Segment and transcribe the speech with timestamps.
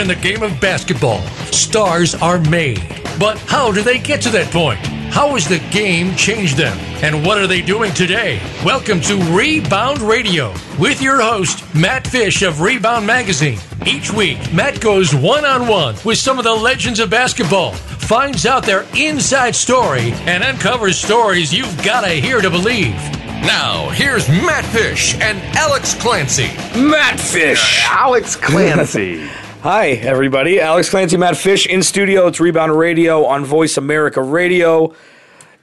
[0.00, 1.20] In the game of basketball,
[1.52, 2.80] stars are made.
[3.18, 4.78] But how do they get to that point?
[5.12, 6.74] How has the game changed them?
[7.04, 8.40] And what are they doing today?
[8.64, 13.58] Welcome to Rebound Radio with your host, Matt Fish of Rebound Magazine.
[13.84, 18.46] Each week, Matt goes one on one with some of the legends of basketball, finds
[18.46, 22.94] out their inside story, and uncovers stories you've got to hear to believe.
[23.42, 26.48] Now, here's Matt Fish and Alex Clancy.
[26.74, 27.84] Matt Fish.
[27.86, 29.28] Alex Clancy.
[29.62, 30.58] Hi, everybody.
[30.60, 32.26] Alex Clancy, Matt Fish in studio.
[32.28, 34.94] It's Rebound Radio on Voice America Radio.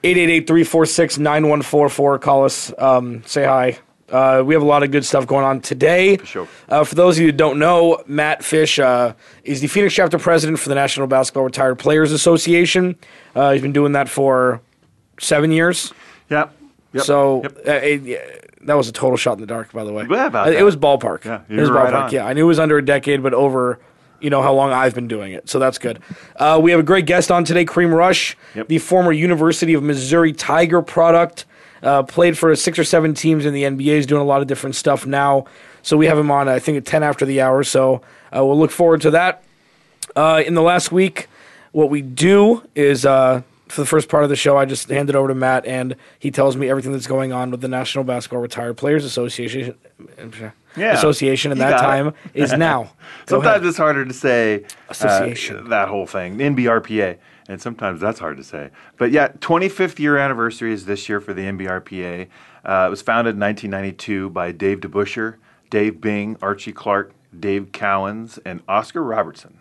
[0.04, 2.22] 888-346-9144.
[2.22, 2.72] Call us.
[2.78, 3.80] Um, say hi.
[4.10, 6.18] Uh, we have a lot of good stuff going on today.
[6.18, 6.48] For sure.
[6.70, 10.20] Uh, for those of you who don't know, Matt Fish uh, is the Phoenix chapter
[10.20, 12.96] president for the National Basketball Retired Players Association.
[13.36, 14.62] Uh, he's been doing that for
[15.20, 15.92] seven years.
[16.30, 16.56] yep.
[16.94, 17.04] yep.
[17.04, 17.58] So Yep.
[17.68, 20.06] uh, it- that was a total shot in the dark, by the way.
[20.10, 20.50] Yeah, Uh.
[20.50, 21.24] It was ballpark.
[21.24, 22.04] Yeah, it was right ballpark.
[22.08, 22.12] on.
[22.12, 23.80] Yeah, I knew it was under a decade, but over,
[24.20, 25.50] you know, how long I've been doing it.
[25.50, 26.00] So that's good.
[26.36, 28.68] Uh, we have a great guest on today, Kareem Rush, Yep.
[28.68, 31.46] the former University of Missouri Tiger product.
[31.84, 33.98] Uh, played for six or seven teams in the NBA.
[33.98, 35.46] Is doing a lot of different stuff now.
[35.84, 36.50] So we have him on.
[36.50, 37.64] I think at ten after the hour.
[37.64, 38.02] So
[38.36, 39.44] uh, we'll look forward to that.
[40.16, 41.28] Uh, in the last week,
[41.74, 45.10] what we do is uh, for the first part of the show, I just hand
[45.12, 48.04] it over to Matt, and he tells me everything that's going on with the National
[48.04, 49.76] Basketball Retired Players Association.
[50.78, 50.94] Yeah.
[50.94, 52.92] Association, You that time is now.
[53.28, 53.66] Sometimes ahead.
[53.66, 55.70] it's harder to say uh, Association.
[55.70, 57.18] that whole thing, NBRPA,
[57.50, 58.70] and sometimes that's hard to say.
[58.98, 62.28] But yeah, 25th year anniversary is this year for the NBRPA.
[62.64, 65.36] Uh, it was founded in 1992 by Dave DeBusschere,
[65.70, 69.60] Dave Bing, Archie Clark, Dave Cowens, and Oscar Robertson.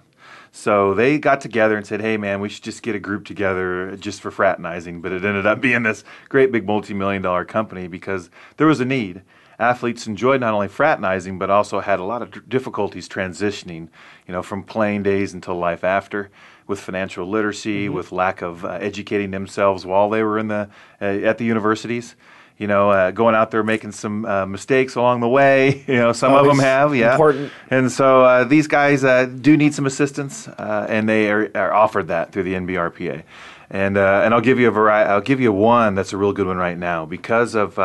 [0.53, 3.95] So they got together and said, "Hey, man, we should just get a group together
[3.97, 8.31] just for fraternizing." But it ended up being this great big multi-million dollar company because
[8.57, 9.21] there was a need.
[9.59, 13.89] Athletes enjoyed not only fraternizing but also had a lot of difficulties transitioning,
[14.27, 16.31] you know, from playing days until life after,
[16.67, 20.69] with financial literacy, with lack of uh, educating themselves while they were in the
[21.01, 22.17] uh, at the universities.
[22.59, 25.85] You know, uh, going out there making some uh, mistakes along the way.
[25.89, 27.13] You know, some of them have, yeah.
[27.13, 27.53] important.
[27.71, 31.73] And so uh, these guys uh, do need some assistance, uh, and they are, are
[31.73, 33.25] offered that through the NBRPA.
[33.69, 35.11] And uh, and I'll give you a variety.
[35.11, 37.79] I'll give you one that's a real good one right now because of.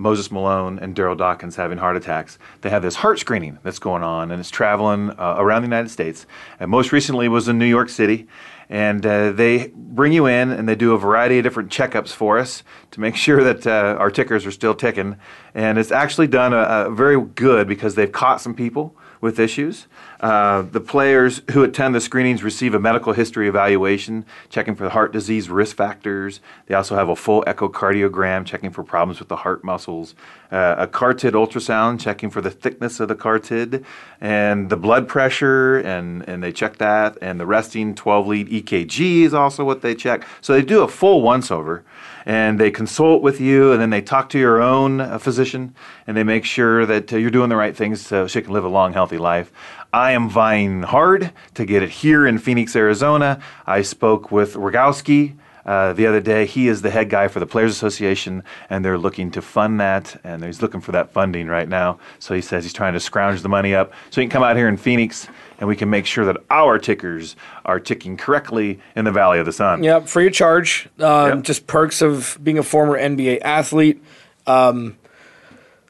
[0.00, 2.38] Uh, Moses Malone and Daryl Dawkins having heart attacks.
[2.62, 5.90] They have this heart screening that's going on, and it's traveling uh, around the United
[5.90, 6.26] States.
[6.58, 8.26] And most recently was in New York City,
[8.68, 12.38] and uh, they bring you in and they do a variety of different checkups for
[12.38, 12.62] us
[12.92, 15.16] to make sure that uh, our tickers are still ticking.
[15.54, 19.86] And it's actually done a, a very good because they've caught some people with issues.
[20.20, 25.12] Uh, the players who attend the screenings receive a medical history evaluation, checking for heart
[25.12, 26.40] disease risk factors.
[26.66, 30.14] They also have a full echocardiogram, checking for problems with the heart muscles,
[30.50, 33.84] uh, a carotid ultrasound, checking for the thickness of the carotid,
[34.20, 39.22] and the blood pressure, and, and they check that, and the resting 12 lead EKG
[39.22, 40.26] is also what they check.
[40.40, 41.84] So they do a full once over
[42.26, 45.74] and they consult with you, and then they talk to your own uh, physician,
[46.06, 48.64] and they make sure that uh, you're doing the right things so she can live
[48.64, 49.52] a long, healthy life.
[49.92, 53.40] I am vying hard to get it here in Phoenix, Arizona.
[53.66, 55.36] I spoke with Rogowski.
[55.70, 58.98] Uh, the other day, he is the head guy for the Players Association, and they're
[58.98, 61.96] looking to fund that, and he's looking for that funding right now.
[62.18, 64.56] So he says he's trying to scrounge the money up so he can come out
[64.56, 65.28] here in Phoenix,
[65.60, 69.46] and we can make sure that our tickers are ticking correctly in the Valley of
[69.46, 69.84] the Sun.
[69.84, 70.88] Yep, free of charge.
[70.98, 71.42] Um, Yep.
[71.44, 74.02] Just perks of being a former NBA athlete.
[74.48, 74.96] Um,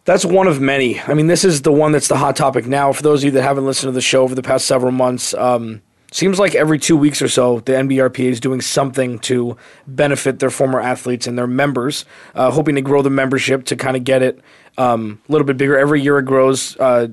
[0.05, 1.01] that's one of many.
[1.01, 2.93] I mean, this is the one that's the hot topic now.
[2.93, 5.33] For those of you that haven't listened to the show over the past several months,
[5.33, 5.81] um,
[6.13, 9.57] seems like every two weeks or so, the NBRPA is doing something to
[9.87, 12.05] benefit their former athletes and their members,
[12.35, 14.41] uh, hoping to grow the membership to kind of get it
[14.79, 15.79] um, a little bit bigger.
[15.79, 16.77] Every year it grows.
[16.79, 17.09] Uh,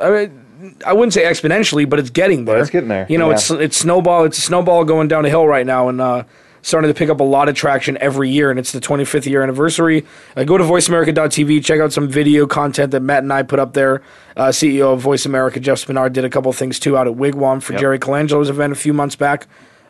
[0.00, 2.58] I mean, I wouldn't say exponentially, but it's getting there.
[2.58, 3.34] it's getting there, You know, yeah.
[3.34, 4.24] it's it's snowball.
[4.24, 6.24] It's a snowball going down a hill right now, and uh,
[6.64, 8.50] starting to pick up a lot of traction every year.
[8.50, 10.04] And it's the 25th year anniversary.
[10.34, 11.62] Uh, go to VoiceAmerica.tv.
[11.62, 14.02] Check out some video content that Matt and I put up there.
[14.34, 17.62] Uh, CEO of Voice America, Jeff Spenard, did a couple things too out at Wigwam
[17.62, 17.80] for Yep.
[17.80, 19.46] Jerry Colangelo's event a few months back.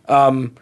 [0.08, 0.54] Um,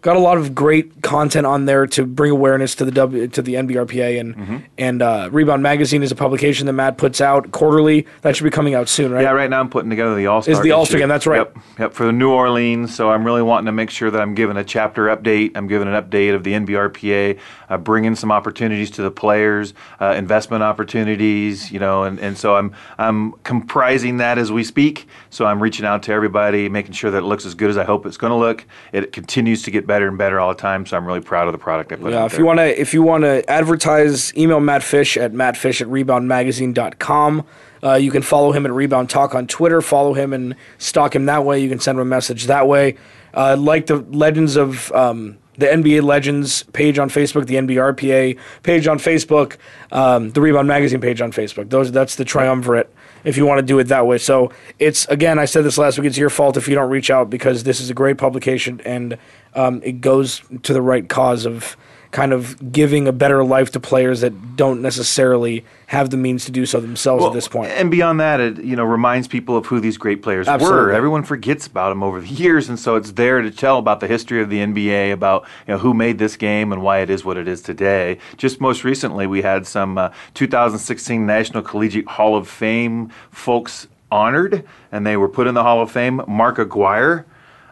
[0.00, 3.42] got a lot of great content on there to bring awareness to the w, to
[3.42, 4.56] the NBRPA and Mm-hmm.
[4.76, 8.06] and uh, Rebound Magazine is a publication that Matt puts out quarterly.
[8.22, 9.22] That should be coming out soon, right?
[9.22, 10.52] Yeah, right now I'm putting together the All Star.
[10.52, 11.38] Is the All-Star game, that's right.
[11.38, 12.94] Yep, yep, for the New Orleans.
[12.94, 15.52] So I'm really wanting to make sure that I'm giving a chapter update.
[15.56, 20.14] I'm giving an update of the NBRPA, uh, bringing some opportunities to the players, uh,
[20.16, 25.06] investment opportunities, you know, and, and so I'm I'm comprising that as we speak.
[25.30, 27.84] So I'm reaching out to everybody, making sure that it looks as good as I
[27.84, 28.64] hope it's going to look.
[28.92, 30.86] It continues to get better and better all the time.
[30.86, 32.40] So I'm really proud of the product I put Yeah, out if there.
[32.42, 37.44] you want to if you want to advertise, email Matt Fish at mattfish at reboundmagazine.com.
[37.82, 39.80] Uh, you can follow him at Rebound Talk on Twitter.
[39.80, 41.60] Follow him and stalk him that way.
[41.60, 42.96] You can send him a message that way.
[43.34, 48.86] Uh, like the Legends of um, the NBA Legends page on Facebook, the NBRPA page
[48.86, 49.56] on Facebook,
[49.92, 51.70] um, the Rebound Magazine page on Facebook.
[51.70, 52.92] Those that's the triumvirate.
[53.24, 55.38] If you want to do it that way, so it's again.
[55.38, 56.06] I said this last week.
[56.06, 59.18] It's your fault if you don't reach out because this is a great publication and
[59.54, 61.76] um, it goes to the right cause of
[62.10, 66.52] kind of giving a better life to players that don't necessarily have the means to
[66.52, 67.70] do so themselves at this point.
[67.70, 70.92] And beyond that, it you know reminds people of who these great players were.
[70.92, 74.06] Everyone forgets about them over the years, and so it's there to tell about the
[74.06, 77.24] history of the NBA, about you know who made this game and why it is
[77.24, 78.18] what it is today.
[78.36, 84.64] Just most recently, we had some uh, 2016 National Collegiate Hall of Fame folks honored,
[84.90, 86.22] and they were put in the Hall of Fame.
[86.26, 87.26] Mark Aguirre.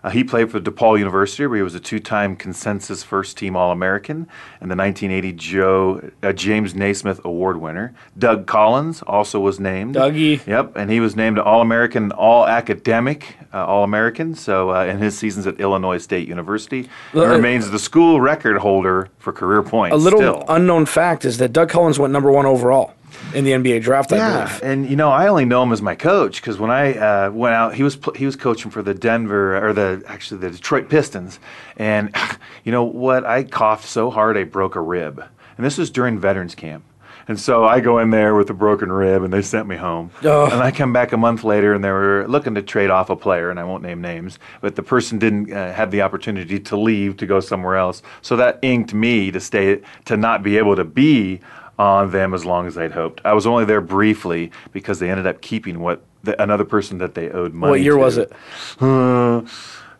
[0.07, 4.29] Uh, he played for DePaul University, where he was a two-time consensus first-team All-American
[4.61, 7.93] and the 1980 Joe uh, James Naismith Award winner.
[8.17, 9.97] Doug Collins also was named.
[9.97, 10.47] Dougie.
[10.47, 14.37] Yep, and he was named All-American, All-Academic uh, All-American.
[14.37, 18.59] So uh, in his seasons at Illinois State University, he Uh, remains the school record
[18.59, 19.93] holder for career points.
[19.95, 20.45] A little still.
[20.49, 22.95] unknown fact is that Doug Collins went number one overall
[23.35, 24.13] in the NBA draft.
[24.13, 24.17] I
[24.63, 27.31] Yeah, and you know, I only know him as my coach because when I uh,
[27.31, 30.51] went out, he was pl- he was coaching for the Denver or the actually the
[30.51, 31.39] Detroit Pistons,
[31.77, 32.15] and
[32.65, 33.25] you know what?
[33.25, 35.23] I coughed so hard I broke a rib,
[35.57, 36.85] and this was during Veterans Camp.
[37.29, 40.13] And so I go in there with a broken rib, and they sent me home.
[40.47, 43.17] And I come back a month later, and they were looking to trade off a
[43.17, 46.77] player, and I won't name names, but the person didn't uh, have the opportunity to
[46.77, 48.01] leave to go somewhere else.
[48.23, 51.41] So that inked me to stay to not be able to be
[51.79, 53.21] on them as long as I'd hoped.
[53.25, 57.15] I was only there briefly because they ended up keeping what the, another person that
[57.15, 57.71] they owed money.
[57.71, 57.99] What year to.
[57.99, 58.33] was it?
[58.81, 59.39] Uh,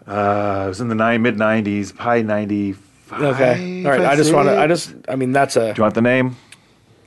[0.07, 3.23] uh, it was in the nine, mid '90s, probably '95.
[3.23, 3.85] Okay.
[3.85, 4.01] All right.
[4.01, 4.59] I just want to.
[4.59, 4.95] I just.
[5.09, 5.73] I mean, that's a.
[5.73, 6.37] Do you want the name?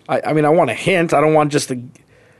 [0.08, 1.14] I, I mean, I want a hint.
[1.14, 1.82] I don't want just the.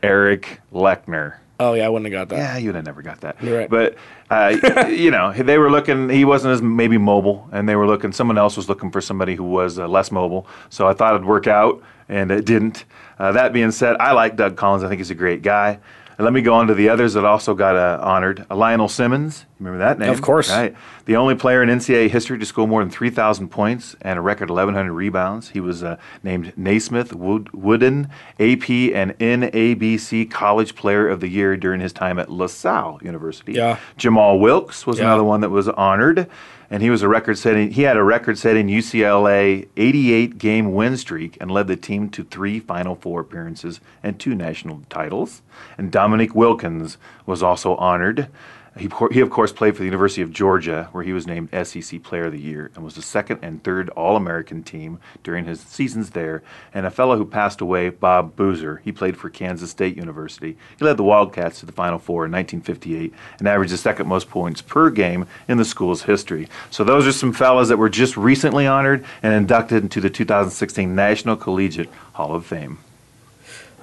[0.02, 1.36] Eric Leckner.
[1.62, 2.38] Oh yeah, I wouldn't have got that.
[2.38, 3.42] Yeah, you'd have never got that.
[3.44, 3.70] You're right.
[3.70, 3.96] But
[4.30, 6.10] uh, you know, they were looking.
[6.10, 8.14] He wasn't as maybe mobile, and they were looking.
[8.14, 10.48] Someone else was looking for somebody who was uh, less mobile.
[10.70, 12.86] So I thought it'd work out, and it didn't.
[13.18, 14.84] Uh, that being said, I like Doug Collins.
[14.84, 15.80] I think he's a great guy.
[16.18, 18.46] And let me go on to the others that also got uh, honored.
[18.52, 20.10] Uh, Lionel Simmons, remember that name?
[20.10, 20.50] Of course.
[20.50, 20.76] Right.
[21.06, 24.50] The only player in NCAA history to score more than 3,000 points and a record
[24.50, 25.48] 1,100 rebounds.
[25.52, 31.56] He was uh, named Naismith Wood- Wooden AP and NABC College Player of the Year
[31.56, 33.54] during his time at LaSalle University.
[33.54, 33.78] Yeah.
[33.96, 35.06] Jamal Wilkes was Yeah.
[35.06, 36.30] another one that was honored,
[36.70, 37.72] and he was a record-setting.
[37.72, 42.96] He had a record-setting UCLA 88-game win streak and led the team to three Final
[42.96, 45.42] Four appearances and two national titles.
[45.78, 48.28] And Dominique Wilkins was also honored.
[48.78, 52.04] He, he, of course, played for the University of Georgia, where he was named SEC
[52.04, 55.60] Player of the Year and was the second and third All American team during his
[55.60, 56.44] seasons there.
[56.74, 60.58] And a fellow who passed away, Bob Boozer, he played for Kansas State University.
[60.78, 64.30] He led the Wildcats to the Final Four in 1958 and averaged the second most
[64.30, 66.48] points per game in the school's history.
[66.70, 70.94] So, those are some fellas that were just recently honored and inducted into the 2016
[70.96, 72.80] National Collegiate Hall of Fame.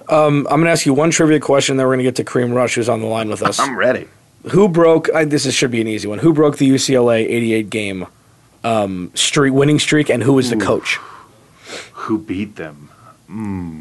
[0.09, 2.25] Um, I'm going to ask you one trivia question, then we're going to get to
[2.25, 3.59] Kareem Rush, who's on the line with us.
[3.59, 4.07] I'm ready.
[4.51, 5.13] Who broke?
[5.15, 6.19] I, this is, should be an easy one.
[6.19, 8.07] Who broke the UCLA 88 game
[8.63, 10.97] um, streak, winning streak, and who was the coach?
[11.93, 12.91] Who beat them?
[13.27, 13.81] Hmm.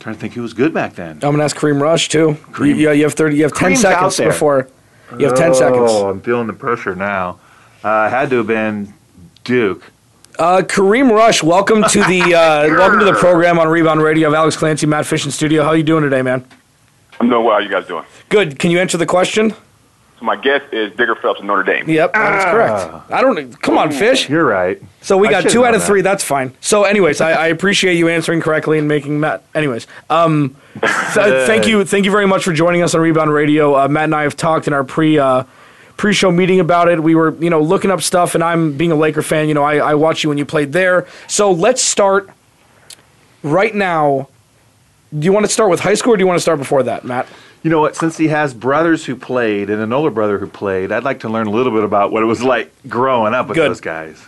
[0.00, 1.12] Trying to think who was good back then.
[1.12, 2.36] I'm going to ask Kareem Rush too.
[2.52, 3.36] Kareem- You, you have 30.
[3.36, 4.68] You have 10 Kareem's seconds before.
[5.18, 5.90] You have 10 seconds.
[5.90, 7.38] Oh, I'm feeling the pressure now.
[7.82, 8.92] Uh, had to have been
[9.44, 9.82] Duke.
[10.38, 14.28] Uh, Kareem Rush, welcome to the uh, welcome to the program on Rebound Radio.
[14.28, 15.62] of Alex Clancy, Matt Fish in studio.
[15.62, 16.44] How are you doing today, man?
[17.20, 17.54] I'm doing well.
[17.54, 18.04] How you guys doing?
[18.30, 18.58] Good.
[18.58, 19.50] Can you answer the question?
[20.18, 21.88] So my guess is Digger Phelps of Notre Dame.
[21.88, 22.50] Yep, that's Ah.
[22.50, 23.10] correct.
[23.12, 23.62] I don't.
[23.62, 24.28] Come on, Fish.
[24.28, 24.80] You're right.
[25.00, 25.86] So we got two out of that.
[25.86, 26.02] three.
[26.02, 26.54] That's fine.
[26.60, 29.42] So, anyways, I, I appreciate you answering correctly and making Matt.
[29.54, 33.76] Anyways, um, th- thank you, thank you very much for joining us on Rebound Radio.
[33.78, 35.44] Uh, Matt and I have talked in our pre uh,
[35.96, 37.02] pre show meeting about it.
[37.02, 39.48] We were, you know, looking up stuff, and I'm being a Laker fan.
[39.48, 41.06] You know, I, I watched you when you played there.
[41.28, 42.28] So let's start
[43.42, 44.28] right now.
[45.18, 46.82] Do you want to start with high school, or do you want to start before
[46.84, 47.26] that, Matt?
[47.62, 47.96] You know what?
[47.96, 51.28] Since he has brothers who played and an older brother who played, I'd like to
[51.28, 53.68] learn a little bit about what it was like growing up with Good.
[53.70, 54.24] those guys.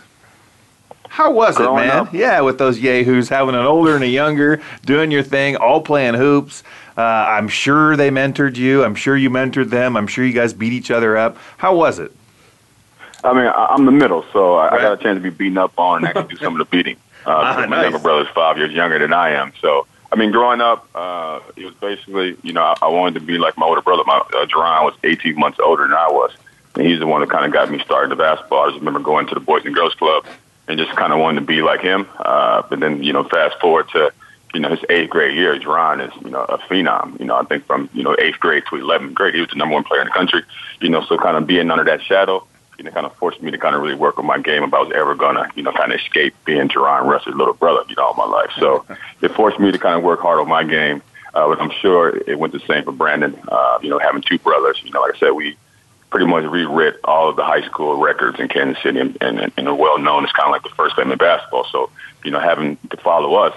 [1.07, 1.97] How was it, Growing man?
[2.07, 2.13] up?
[2.13, 6.15] Yeah, with those yahoos having an older and a younger, doing your thing, all playing
[6.15, 6.63] hoops.
[6.97, 8.83] Uh, I'm sure they mentored you.
[8.83, 9.95] I'm sure you mentored them.
[9.95, 11.37] I'm sure you guys beat each other up.
[11.57, 12.11] How was it?
[13.23, 15.57] I mean, I, I'm the middle, so I, I got a chance to be beaten
[15.57, 16.97] up on and actually do some of the beating.
[16.97, 16.99] Uh,
[17.31, 17.83] Ah, because my nice.
[17.83, 19.53] younger brother's five years younger than I am.
[19.61, 23.25] So, I mean, growing up, uh, it was basically, you know, I, I wanted to
[23.25, 24.03] be like my older brother.
[24.05, 26.31] My uh, Jerron was 18 months older than I was.
[26.75, 28.65] And he's the one that kind of got me started in basketball.
[28.65, 30.27] I just remember going to the Boys and Girls Club
[30.67, 32.07] and just kind of wanted to be like him.
[32.19, 34.13] Uh, but then, you know, fast forward to,
[34.53, 37.19] you know, his eighth grade year, Jerron is, you know, a phenom.
[37.19, 39.55] You know, I think from, you know, eighth grade to 11th grade, he was the
[39.55, 40.43] number one player in the country.
[40.79, 42.45] You know, so kind of being under that shadow,
[42.77, 44.73] you know, kind of forced me to kind of really work on my game if
[44.73, 47.83] I was ever going to, you know, kind of escape being Jerron Rush's little brother,
[47.87, 48.51] you know, all my life.
[48.59, 48.85] So
[49.21, 51.01] it forced me to kind of work hard on my game.
[51.33, 53.35] Uh, but I'm sure it went the same for Brandon.
[53.47, 55.57] Uh, you know, having two brothers, you know, like I said, we
[56.11, 59.67] pretty much rewrit all of the high school records in Kansas City and, and, and
[59.67, 61.65] are well known as kind of like the first family basketball.
[61.71, 61.89] So,
[62.23, 63.55] you know, having to follow us,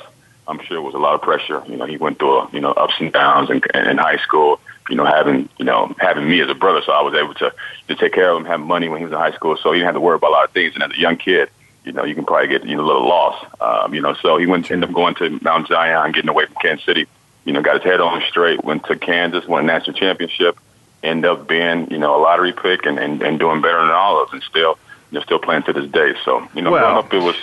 [0.48, 1.62] I'm sure it was a lot of pressure.
[1.68, 4.58] You know, he went through, a, you know, ups and downs in, in high school,
[4.88, 6.80] you know, having, you know, having me as a brother.
[6.84, 7.52] So I was able to,
[7.88, 9.56] to take care of him, have money when he was in high school.
[9.56, 10.74] So he didn't have to worry about a lot of things.
[10.74, 11.50] And as a young kid,
[11.84, 13.44] you know, you can probably get, you know, a little lost.
[13.60, 16.56] Um, you know, so he went, ended up going to Mount Zion, getting away from
[16.60, 17.06] Kansas City,
[17.44, 20.58] you know, got his head on straight, went to Kansas, won a national championship,
[21.02, 24.20] end up being, you know, a lottery pick and, and, and doing better than all
[24.20, 24.78] of us and still,
[25.10, 26.14] you know, still playing to this day.
[26.24, 27.36] So, you know, Well- growing up, it was,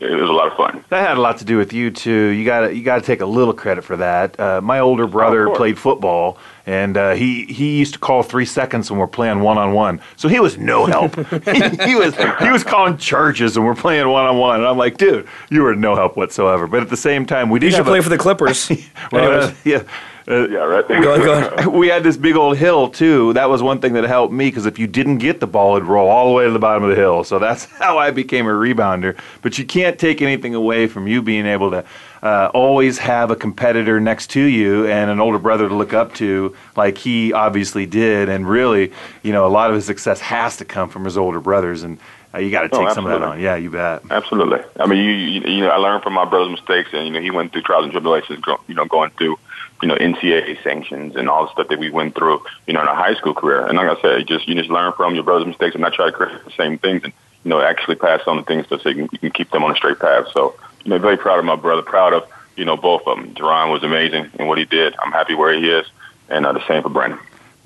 [0.00, 0.84] it was a lot of fun.
[0.90, 2.28] That had a lot to do with you too.
[2.28, 4.38] You got to you got to take a little credit for that.
[4.38, 5.56] Uh, my older brother course.
[5.58, 6.38] played football,
[6.68, 10.02] and uh, he he used to call three seconds when we're playing one on one.
[10.16, 11.16] So he was no help.
[11.46, 14.56] he, he was he was calling charges and we're playing one on one.
[14.56, 16.66] And I'm like, dude, you were no help whatsoever.
[16.66, 18.70] But at the same time, we did You should play a, for the Clippers.
[19.12, 19.82] well, yeah.
[20.28, 20.86] Uh, Yeah, right.
[20.86, 21.24] Go
[21.58, 23.32] go we had this big old hill too.
[23.32, 25.88] That was one thing that helped me because if you didn't get the ball, it'd
[25.88, 27.24] roll all the way to the bottom of the hill.
[27.24, 29.16] So that's how I became a rebounder.
[29.42, 31.84] But you can't take anything away from you being able to
[32.22, 36.14] uh, always have a competitor next to you and an older brother to look up
[36.14, 38.28] to, like he obviously did.
[38.28, 38.92] And really,
[39.22, 41.98] you know, a lot of his success has to come from his older brothers, and
[42.34, 43.40] uh, you got to Oh, take some of that on.
[43.40, 44.02] Yeah, you bet.
[44.10, 44.58] Absolutely.
[44.78, 47.20] I mean, you, you you know, I learned from my brother's mistakes, and you know,
[47.20, 49.38] he went through trials and tribulations, you know, going through,
[49.82, 52.88] you know, NCAA sanctions and all the stuff that we went through, you know, in
[52.88, 53.64] our high school career.
[53.66, 56.06] And like I said, just you just learn from your brother's mistakes and not try
[56.06, 57.12] to create the same things, and
[57.44, 59.72] you know, actually pass on the things so you can, you can keep them on
[59.72, 60.26] a straight path.
[60.32, 60.54] So,
[60.84, 63.34] you know, very proud of my brother, proud of you know both of them.
[63.34, 64.94] Jerron was amazing in what he did.
[64.98, 65.86] I'm happy where he is,
[66.28, 67.18] and uh, the same for Brandon.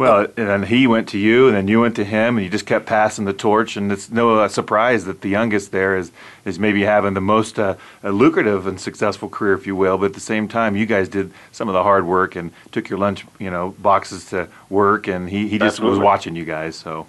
[0.02, 2.50] Well, and then he went to you, and then you went to him, and you
[2.50, 3.76] just kept passing the torch.
[3.76, 6.10] And it's no uh, surprise that the youngest there is
[6.44, 9.98] is maybe having the most uh, uh, lucrative and successful career, if you will.
[9.98, 12.88] But at the same time, you guys did some of the hard work and took
[12.88, 16.74] your lunch, you know, boxes to work, and he, he just was watching you guys.
[16.76, 17.06] So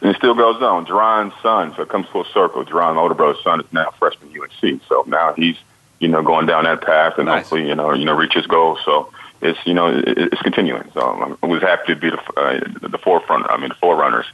[0.00, 0.86] And it still goes on.
[0.86, 2.64] Jerron's son, so it comes full circle.
[2.64, 4.80] Jerron, my older brother's son, is now a freshman at UNC.
[4.88, 5.56] So now he's,
[5.98, 7.42] you know, going down that path and Nice.
[7.42, 8.78] hopefully, you know, you know, reach his goals.
[8.84, 10.88] So it's, you know, it, it's continuing.
[10.94, 13.46] So I'm- I was happy to be the, uh, the forefront.
[13.50, 14.26] I mean, the forerunners,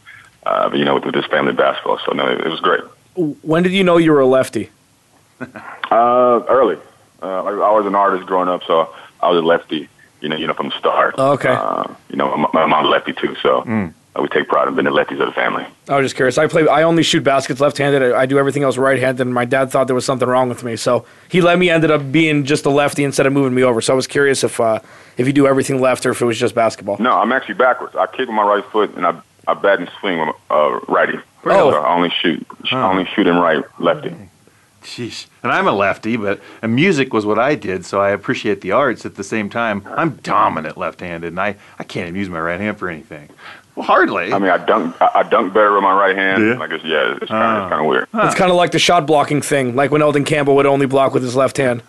[0.45, 1.99] uh, you know, with, with this family basketball.
[2.05, 2.83] So no, it, it was great.
[3.43, 4.71] when did you know you were a lefty?
[5.91, 6.77] Uh, early.
[7.23, 9.89] Uh, I, I was an artist growing up, so I was a lefty.
[10.21, 11.17] You know, you know, from the start.
[11.19, 11.49] Okay.
[11.51, 13.89] Uh, you know, my, my mom's lefty too, so uh,
[14.21, 15.67] we take pride in being the lefties of the family.
[15.89, 16.39] I was just curious.
[16.39, 16.67] I play.
[16.67, 18.03] I only shoot baskets left-handed.
[18.03, 19.27] I, I do everything else right-handed.
[19.27, 21.71] And my dad thought there was something wrong with me, so he let me.
[21.71, 23.81] Ended up being just a lefty instead of moving me over.
[23.81, 24.81] So I was curious if uh,
[25.17, 26.97] if you do everything left or if it was just basketball.
[26.99, 27.95] No, I'm actually backwards.
[27.95, 30.81] I kick with my right foot and I I bat and swing with my uh,
[30.89, 31.19] righty.
[31.45, 31.71] Oh.
[31.71, 34.15] So I only shoot I only shoot and right lefty.
[34.83, 35.27] Sheesh.
[35.43, 38.73] And I'm a lefty, but and music was what I did, so I appreciate the
[38.73, 39.05] arts.
[39.05, 42.61] At the same time, I'm dominant left-handed, and I, I can't even use my right
[42.61, 43.29] hand for anything.
[43.77, 44.33] Well, hardly.
[44.33, 46.47] I mean, I dunk I, I dunk better with my right hand.
[46.47, 46.59] Yeah?
[46.59, 48.09] I guess yeah, it's kind of it's kind of weird.
[48.15, 51.13] It's kind of like the shot blocking thing, like when Elden Campbell would only block
[51.13, 51.83] with his left hand,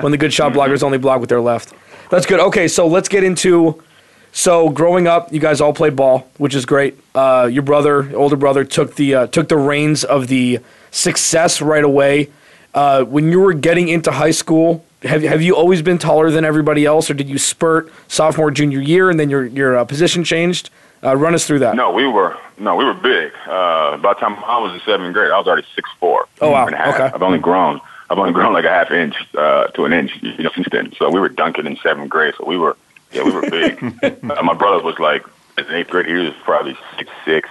[0.00, 1.74] when the good shot blockers only block with their left.
[2.10, 2.38] That's good.
[2.38, 3.82] Okay, so let's get into.
[4.30, 6.96] So growing up, you guys all played ball, which is great.
[7.14, 10.60] Uh, your brother, older brother, took the uh, took the reins of the
[10.92, 12.30] success right away.
[12.72, 16.44] Uh, when you were getting into high school, have have you always been taller than
[16.44, 20.22] everybody else, or did you spurt sophomore, junior year, and then your your uh, position
[20.22, 20.70] changed?
[21.04, 21.74] Uh, run us through that.
[21.74, 23.32] No, we were no, we were big.
[23.46, 26.26] Uh, by the time I was in seventh grade, I was already six four.
[26.40, 26.66] Oh, wow.
[26.66, 26.94] And a half.
[26.94, 27.10] Okay.
[27.14, 27.80] I've only grown.
[28.08, 30.92] I've only grown like a half inch uh, to an inch, you know, since then.
[30.98, 32.34] So we were dunking in seventh grade.
[32.36, 32.76] So we were,
[33.10, 33.82] yeah, we were big.
[34.30, 35.24] uh, my brother was like
[35.58, 36.06] in eighth grade.
[36.06, 37.48] He was probably six six,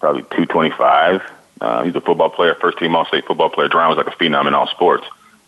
[0.00, 1.22] probably two twenty five.
[1.60, 3.68] Uh, he's a football player, first team All State football player.
[3.68, 5.06] Drown was like a phenom in all sports.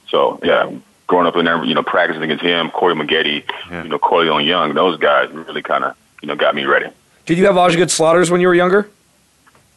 [0.08, 0.70] So yeah,
[1.06, 3.82] growing up in there, you know, practicing against him, Corey Maggette, Yeah.
[3.84, 6.88] you know, Korleone Young, those guys really kind of, you know, got me ready.
[7.28, 8.88] Did you have Osgood Schlatters when you were younger?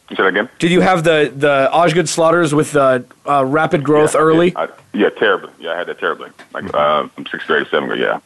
[0.08, 0.48] You said that again?
[0.58, 4.50] Did you have the the Osgood Schlatters with uh, uh, rapid growth Yeah, early?
[4.52, 4.56] did.
[4.58, 5.50] I, yeah, terribly.
[5.60, 6.30] Yeah, I had that terribly.
[6.54, 8.00] Like uh, from sixth grade to seventh grade.
[8.00, 8.20] Yeah.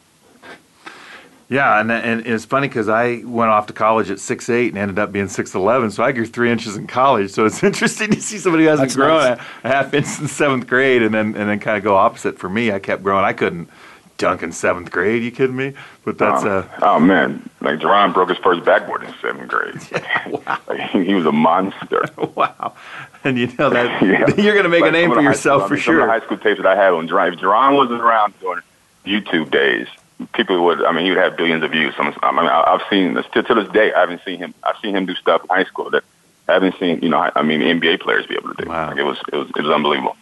[1.49, 4.77] Yeah, and and it's funny because I went off to college at six eight and
[4.77, 7.31] ended up being six eleven, so I grew three inches in college.
[7.31, 9.39] So it's interesting to see somebody who hasn't That's grown nice.
[9.63, 12.39] a, a half inch in seventh grade, and then and then kind of go opposite
[12.39, 12.71] for me.
[12.71, 13.25] I kept growing.
[13.25, 13.69] I couldn't
[14.17, 15.23] dunk in seventh grade.
[15.23, 15.73] You kidding me?
[16.03, 19.75] But that's oh, uh, oh man, like Jerron broke his first backboard in seventh grade.
[20.45, 20.59] wow.
[20.67, 22.03] like, he was a monster.
[22.35, 22.73] wow.
[23.23, 24.25] And you know that Yeah.
[24.41, 25.73] you're going to make Like a name for of the high yourself school- I for
[25.75, 26.07] mean, some of the sure.
[26.19, 27.33] high school tapes that I had on Jerron.
[27.33, 28.61] If Jerron wasn't around during
[29.05, 29.87] YouTube days,
[30.33, 30.83] people would.
[30.83, 31.93] I mean, he would have billions of views.
[31.97, 33.93] I mean, I- I've seen to, to this day.
[33.93, 34.53] I haven't seen him.
[34.63, 36.03] I've seen him do stuff in high school that
[36.47, 37.01] I haven't seen.
[37.01, 38.69] You know, I, I mean, NBA players be able to do.
[38.69, 38.87] Wow.
[38.89, 40.15] Like, it was it was it was unbelievable.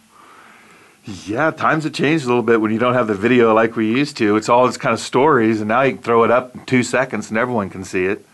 [1.06, 3.86] Yeah, times have changed a little bit when you don't have the video like we
[3.88, 4.36] used to.
[4.36, 6.82] It's all this kind of stories, and now you can throw it up in two
[6.82, 8.26] seconds and everyone can see it.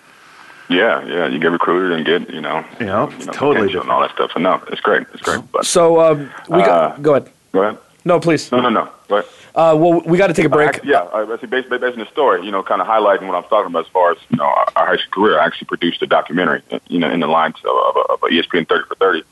[0.71, 1.27] Yeah, yeah.
[1.27, 4.01] You get recruited and get you know, You know, you know totally potential and all
[4.01, 4.31] that stuff.
[4.33, 5.07] So no, it's great.
[5.13, 5.41] It's great.
[5.53, 6.93] But So um, we got.
[6.93, 7.31] Uh, go ahead.
[7.53, 7.79] go ahead.
[8.07, 8.51] No, please.
[8.51, 8.89] No, no, no.
[9.09, 9.31] Go ahead.
[9.55, 10.69] Uh, well, we got to take a break.
[10.71, 13.37] Actually, yeah, uh, basically, based, based on the story, you know, kind of highlighting what
[13.37, 15.39] I'm talking about as far as you know our, our high school career.
[15.39, 18.23] I actually produced a documentary, uh, you know, in the lines of, of, a- of
[18.23, 19.23] a ESPN 30 for 30.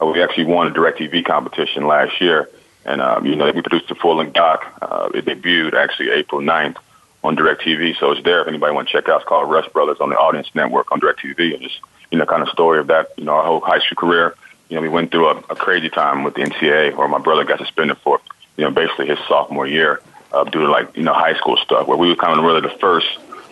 [0.00, 2.48] Uh, we actually won a DirecTV competition last year,
[2.86, 4.64] and um, you know, we produced a full length doc.
[4.80, 6.76] Uh, it debuted actually April 9th
[7.22, 9.20] on DirecTV, so it's there if anybody want to check out.
[9.20, 12.42] It's called Rush Brothers on the Audience Network on DirecTV, and just you know, kind
[12.42, 14.34] of story of that, you know, our whole high school career.
[14.68, 17.44] You know, we went through a, a crazy time with the NCAA, where my brother
[17.44, 18.20] got suspended for,
[18.56, 20.00] you know, basically his sophomore year
[20.32, 22.60] uh, due to like you know high school stuff, where we were kind of really
[22.60, 23.06] the first,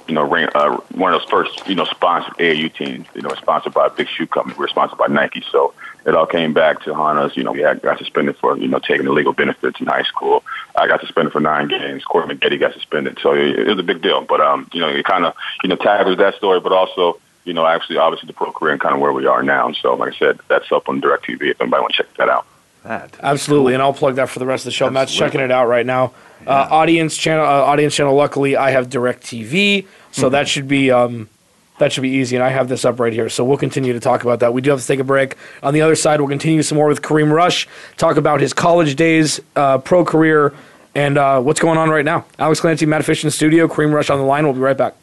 [0.08, 3.06] you know, uh, one of those first, you know, sponsored AAU teams.
[3.14, 4.54] You know, sponsored by a big shoe company.
[4.58, 7.36] We were sponsored by Nike, so it all came back to haunt us.
[7.36, 10.44] You know, we had got suspended for you know taking illegal benefits in high school.
[10.76, 12.04] I got suspended for nine games.
[12.04, 14.22] Corey Maggette got suspended, so it, it was a big deal.
[14.22, 17.54] But um, you know, it kind of you know tackles that story, but also you
[17.54, 19.66] know actually obviously the pro career and kind of where we are now.
[19.66, 22.28] And so, like I said, that's up on DirecTV if anybody want to check that
[22.28, 22.46] out.
[22.82, 23.16] That.
[23.22, 24.90] Absolutely, and I'll plug that for the rest of the show.
[24.90, 26.12] Matt's checking it out right now.
[26.46, 28.14] Uh, audience channel, uh, audience channel.
[28.14, 31.30] Luckily, I have DirecTV, so that should be um,
[31.78, 32.36] that should be easy.
[32.36, 34.52] And I have this up right here, so we'll continue to talk about that.
[34.52, 35.36] We do have to take a break.
[35.62, 37.66] On the other side, we'll continue some more with Kareem Rush,
[37.96, 40.52] talk about his college days, uh, pro career,
[40.94, 42.24] and uh, what's going on right now.
[42.38, 43.66] Alex Clancy, Matt Fish in the studio.
[43.66, 44.44] Kareem Rush on the line.
[44.44, 44.94] We'll be right back.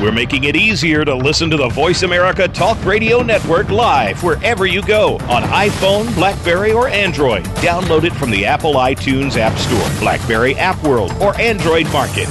[0.00, 4.66] We're making it easier to listen to the Voice America Talk Radio Network live wherever
[4.66, 7.44] you go on iPhone, Blackberry, or Android.
[7.56, 12.28] Download it from the Apple iTunes App Store, Blackberry App World, or Android Market.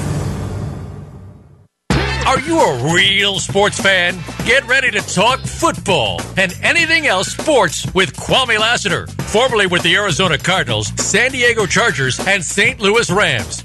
[2.27, 4.15] Are you a real sports fan?
[4.45, 9.95] Get ready to talk football and anything else sports with Kwame Lassiter, formerly with the
[9.95, 12.79] Arizona Cardinals, San Diego Chargers, and St.
[12.79, 13.64] Louis Rams.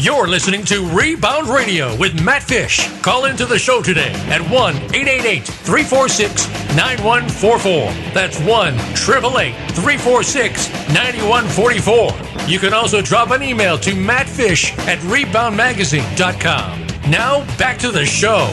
[0.00, 2.88] You're listening to Rebound Radio with Matt Fish.
[3.02, 8.12] Call into the show today at 1 888 346 9144.
[8.14, 12.46] That's 1 888 346 9144.
[12.46, 17.10] You can also drop an email to mattfish at reboundmagazine.com.
[17.10, 18.46] Now, back to the show.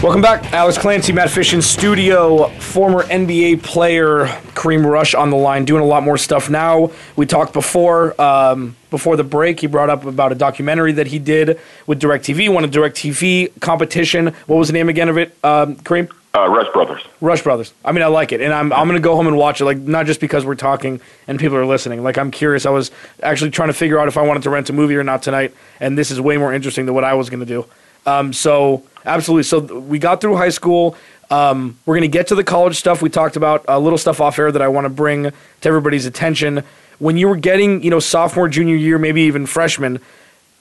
[0.00, 5.36] Welcome back, Alex Clancy, Matt Fish in studio, former NBA player Kareem Rush on the
[5.36, 6.92] line, doing a lot more stuff now.
[7.16, 9.58] We talked before um, before the break.
[9.58, 11.58] He brought up about a documentary that he did
[11.88, 14.28] with Directv, won a Directv competition.
[14.46, 16.08] What was the name again of it, um, Kareem?
[16.32, 17.02] Uh, Rush Brothers.
[17.20, 17.72] Rush Brothers.
[17.84, 19.64] I mean, I like it, and I'm I'm gonna go home and watch it.
[19.64, 22.04] Like not just because we're talking and people are listening.
[22.04, 22.66] Like I'm curious.
[22.66, 25.02] I was actually trying to figure out if I wanted to rent a movie or
[25.02, 27.66] not tonight, and this is way more interesting than what I was gonna do.
[28.06, 29.44] Um, so absolutely.
[29.44, 30.96] So we got through high school.
[31.30, 33.02] Um, we're gonna get to the college stuff.
[33.02, 36.06] We talked about a little stuff off air that I want to bring to everybody's
[36.06, 36.62] attention.
[36.98, 40.00] when you were getting, you know, sophomore, junior year, maybe even freshman,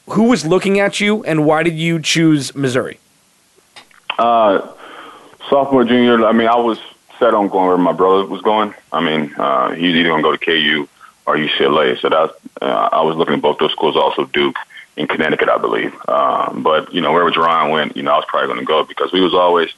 [0.09, 2.99] who was looking at you, and why did you choose Missouri?
[4.17, 4.67] Uh,
[5.49, 6.25] sophomore, junior.
[6.25, 6.79] I mean, I was
[7.19, 8.73] set on going where my brother was going.
[8.91, 10.87] I mean, uh, he's either going to go to KU
[11.25, 11.99] or UCLA.
[11.99, 13.95] So that uh, I was looking at both those schools.
[13.95, 14.55] Also Duke
[14.97, 15.95] in Connecticut, I believe.
[16.09, 18.83] Um, but you know, wherever Jerron went, you know, I was probably going to go
[18.83, 19.69] because we was always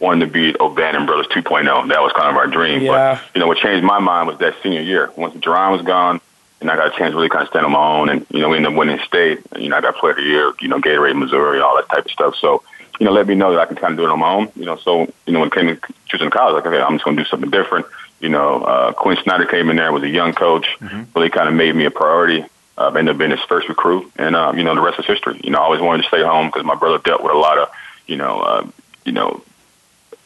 [0.00, 1.88] wanting to beat O'Bannon Brothers 2.0.
[1.88, 2.82] That was kind of our dream.
[2.82, 3.14] Yeah.
[3.14, 5.10] But you know, what changed my mind was that senior year.
[5.16, 6.20] Once Jerron was gone,
[6.60, 8.40] and I got a chance to really kind of stand on my own, and you
[8.40, 9.40] know, we ended up winning state.
[9.52, 10.52] And, you know, I got player of the year.
[10.60, 12.36] You know, Gatorade, Missouri, all that type of stuff.
[12.36, 12.62] So.
[13.00, 14.52] You know, let me know that I can kind of do it on my own.
[14.54, 17.04] You know, so you know when it came to choosing college, like okay, I'm just
[17.04, 17.86] going to do something different.
[18.20, 21.02] You know, uh, Quin Snyder came in there was a young coach, mm-hmm.
[21.12, 22.44] really kind of made me a priority.
[22.76, 25.40] Uh, ended up being his first recruit, and uh, you know the rest is history.
[25.44, 27.56] You know, I always wanted to stay home because my brother dealt with a lot
[27.56, 27.68] of,
[28.08, 28.66] you know, uh,
[29.04, 29.44] you know,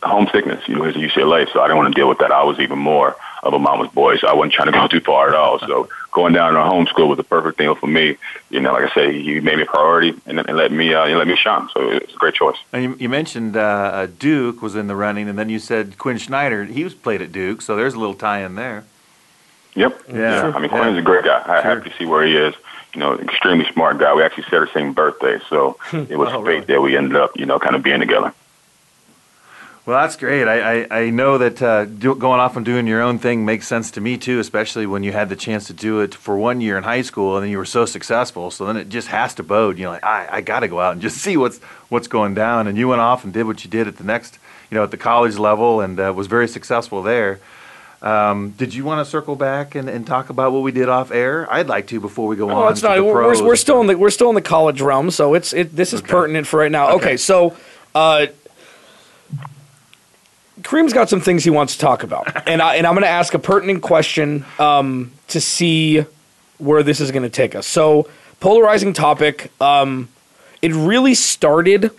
[0.02, 0.66] homesickness.
[0.66, 2.32] You know, he's at UCLA, so I didn't want to deal with that.
[2.32, 5.00] I was even more of a mama's boy, so I wasn't trying to go too
[5.00, 5.58] far at all.
[5.58, 8.16] So going down to homeschool was the perfect thing for me.
[8.50, 11.04] You know, like I say, he made me a priority and, and let me uh,
[11.04, 11.68] and let me shine.
[11.74, 12.56] So it's a great choice.
[12.72, 16.18] And you, you mentioned uh, Duke was in the running, and then you said Quin
[16.18, 16.64] Snyder.
[16.64, 18.84] He was played at Duke, so there's a little tie in there.
[19.78, 20.02] Yep.
[20.08, 20.16] Yeah.
[20.16, 20.52] yeah.
[20.54, 21.00] I mean, Quin's yeah.
[21.00, 21.38] a great guy.
[21.38, 21.76] I'm sure.
[21.76, 22.54] happy to see where he is.
[22.94, 24.12] You know, extremely smart guy.
[24.14, 26.60] We actually share the same birthday, so it was oh, fate really?
[26.66, 28.32] that we ended up, you know, kind of being together.
[29.86, 30.46] Well, that's great.
[30.46, 33.66] I, I, I know that uh, do, going off and doing your own thing makes
[33.66, 36.60] sense to me too, especially when you had the chance to do it for one
[36.60, 38.50] year in high school and then you were so successful.
[38.50, 39.78] So then it just has to bode.
[39.78, 42.34] You know, like I, I got to go out and just see what's what's going
[42.34, 42.66] down.
[42.66, 44.38] And you went off and did what you did at the next,
[44.70, 47.40] you know, at the college level and uh, was very successful there.
[48.00, 51.10] Um, did you want to circle back and, and talk about what we did off
[51.10, 51.52] air?
[51.52, 52.72] I'd like to before we go oh, on.
[52.72, 53.04] It's not.
[53.04, 55.74] We're, we're, still in the we're still in the college realm, so it's it.
[55.74, 56.10] This is okay.
[56.10, 56.90] pertinent for right now.
[56.90, 57.56] Okay, okay so.
[57.94, 58.26] Uh,
[60.62, 63.08] Kareem's got some things he wants to talk about, and I, and I'm going to
[63.08, 66.04] ask a pertinent question um, to see
[66.58, 67.66] where this is going to take us.
[67.66, 68.08] So,
[68.40, 69.52] polarizing topic.
[69.60, 70.08] Um,
[70.60, 71.92] it really started,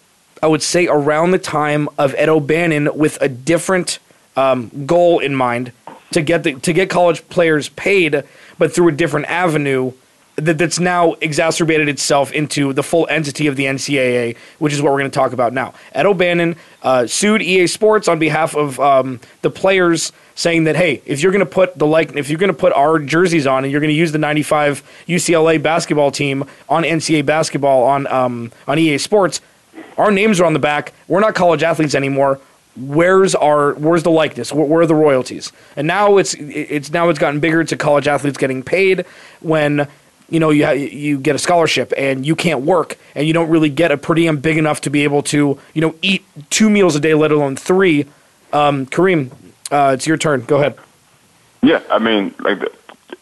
[0.44, 4.00] I would say, around the time of Ed O'Bannon with a different
[4.36, 5.72] um, goal in mind
[6.12, 8.24] to get the, to get college players paid,
[8.58, 9.94] but through a different avenue
[10.36, 14.92] that, that's now exacerbated itself into the full entity of the NCAA, which is what
[14.92, 15.74] we're going to talk about now.
[15.94, 21.02] Ed O'Bannon uh, sued EA Sports on behalf of um, the players, saying that hey,
[21.06, 23.64] if you're going to put the like, if you're going to put our jerseys on
[23.64, 28.52] and you're going to use the '95 UCLA basketball team on NCAA basketball on um,
[28.68, 29.42] on EA Sports,
[29.98, 30.94] our names are on the back.
[31.08, 32.40] We're not college athletes anymore
[32.80, 37.10] where's our where's the likeness where, where, are the royalties and now it's it's now
[37.10, 39.06] it's gotten bigger to college athletes getting paid
[39.42, 39.88] when
[40.30, 43.70] you know, you you get a scholarship and you can't work and you don't really
[43.70, 46.96] get a per diem big enough to be able to, you know, eat two meals
[46.96, 48.06] a day, let alone three.
[48.54, 49.32] Um, Kareem,
[49.72, 50.42] uh, it's your turn.
[50.42, 50.78] Go ahead.
[51.62, 52.72] Yeah, I mean, like, the,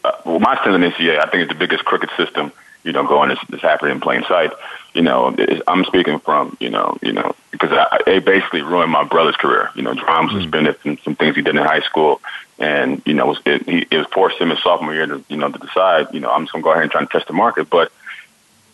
[0.04, 2.52] uh, well, my stint in NCAA, I think it's the biggest crooked system,
[2.88, 4.50] you know, going that's, that's happening in plain sight.
[4.94, 5.36] You know,
[5.68, 9.70] I'm speaking from, you know, you know, because I, it basically ruined my brother's career.
[9.76, 10.40] You know, Jerron was hmm.
[10.40, 12.20] suspended from some things he did in high school
[12.58, 15.58] and you know it, it, it forced him his sophomore year to you know to
[15.58, 17.70] decide you know I'm just gonna go ahead and try to test the market.
[17.70, 17.92] But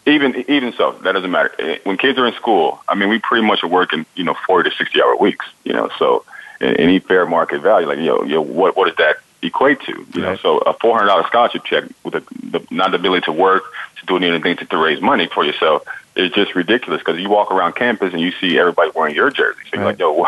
[0.06, 1.52] even even so, that doesn't matter.
[1.58, 4.34] Eh, when kids are in school, I mean, we pretty much are working you know
[4.46, 5.46] 40 to 60 hour weeks.
[5.64, 6.24] You know, so
[6.60, 9.16] any fair market value, like you know, you know what what does that
[9.48, 9.92] equate to?
[9.92, 10.14] You right.
[10.16, 13.32] know, so a four hundred dollar scholarship check with a, the not the ability to
[13.32, 13.64] work
[14.00, 17.50] to do anything to, to raise money for yourself is just ridiculous because you walk
[17.50, 19.60] around campus and you see everybody wearing your jersey.
[19.70, 20.26] So you're like, yo,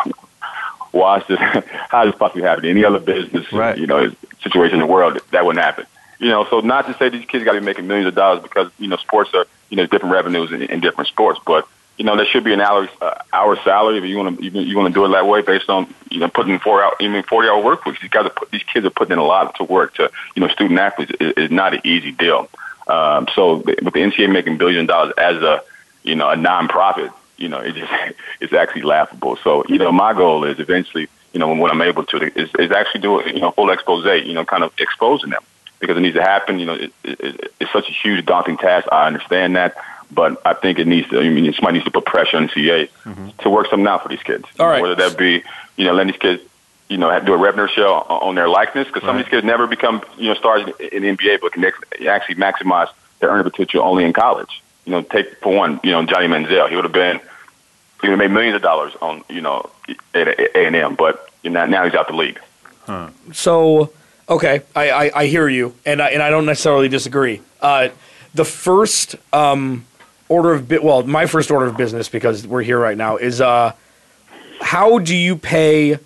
[0.96, 1.38] why is this,
[1.90, 2.72] how is this possibly happening?
[2.72, 3.78] Any other business, right.
[3.78, 4.10] you know,
[4.42, 5.86] situation in the world, that wouldn't happen.
[6.18, 8.42] You know, so not to say these kids got to be making millions of dollars
[8.42, 12.04] because, you know, sports are, you know, different revenues in, in different sports, but, you
[12.04, 14.92] know, there should be an hour, uh, hour salary if you want to, you, want
[14.92, 17.62] to do it that way based on, you know, putting four out, even 40 hour
[17.62, 18.00] work weeks.
[18.00, 20.40] These guys are, put, these kids are putting in a lot to work to, you
[20.40, 22.48] know, student athletes is, is not an easy deal.
[22.86, 25.62] Um, so with the NCAA making billions of dollars as a,
[26.02, 27.92] you know, a nonprofit, you know, it just
[28.40, 29.36] it's actually laughable.
[29.36, 32.72] So, you know, my goal is eventually, you know, when I'm able to, is, is
[32.72, 35.42] actually do a you know full expose, you know, kind of exposing them
[35.80, 36.58] because it needs to happen.
[36.58, 38.88] You know, it, it, it's such a huge, daunting task.
[38.90, 39.76] I understand that,
[40.10, 41.20] but I think it needs to.
[41.20, 43.28] I mean, somebody needs to put pressure on CA mm-hmm.
[43.42, 44.44] to work something out for these kids.
[44.58, 45.42] All right, whether that be
[45.76, 46.42] you know letting these kids
[46.88, 49.08] you know, do a revenue share on their likeness because right.
[49.08, 51.64] some of these kids never become, you know, stars in the NBA, but can
[52.06, 52.88] actually maximize
[53.18, 54.62] their earning potential only in college.
[54.84, 56.68] You know, take for one, you know, Johnny Manziel.
[56.68, 57.20] He would have been
[58.00, 59.68] he would have made millions of dollars on you know
[60.14, 62.40] at A and M, but you know, now he's out the league.
[62.84, 63.10] Huh.
[63.32, 63.92] So
[64.28, 67.40] okay, I, I, I, hear you, and I, and I don't necessarily disagree.
[67.60, 67.88] Uh,
[68.34, 69.86] the first um,
[70.28, 73.40] order of bit well, my first order of business because we're here right now is
[73.40, 73.72] uh,
[74.60, 75.98] how do you pay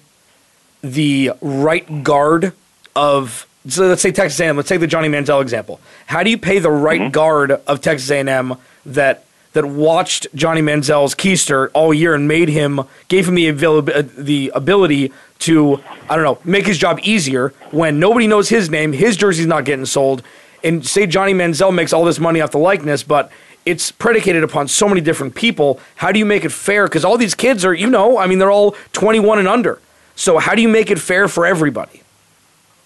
[0.83, 2.52] the right guard
[2.96, 4.56] of so let's say Texas A&M.
[4.56, 5.80] Let's take the Johnny Manziel example.
[6.06, 7.11] How do you pay the right Mm-hmm.
[7.11, 8.54] guard of Texas A&M
[8.87, 13.78] that that watched Johnny Manziel's keister all year and made him gave him the avail-
[13.90, 18.70] uh, the ability to I don't know make his job easier when nobody knows his
[18.70, 20.22] name, his jersey's not getting sold,
[20.64, 23.30] and say Johnny Manziel makes all this money off the likeness, but
[23.66, 25.81] it's predicated upon so many different people.
[25.96, 26.87] How do you make it fair?
[26.87, 29.81] Because all these kids are, you know, I mean, they're all 21 and under.
[30.16, 32.03] So how do you make it fair for everybody?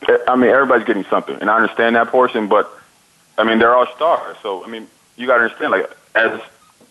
[0.08, 2.48] Eh, I mean, everybody's getting something, and I understand that portion.
[2.48, 2.70] But
[3.38, 5.72] I mean, they're all stars, so I mean, you got to understand.
[5.72, 6.40] Like, as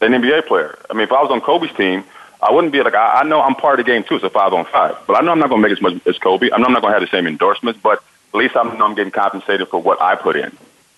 [0.01, 2.03] an NBA player, I mean, if I was on Kobe's team,
[2.41, 4.15] I wouldn't be like I, I know I'm part of the game too.
[4.15, 6.05] It's a five on five, but I know I'm not going to make as much
[6.05, 6.49] as Kobe.
[6.51, 8.85] I know I'm not going to have the same endorsements, but at least I know
[8.85, 10.55] I'm getting compensated for what I put in.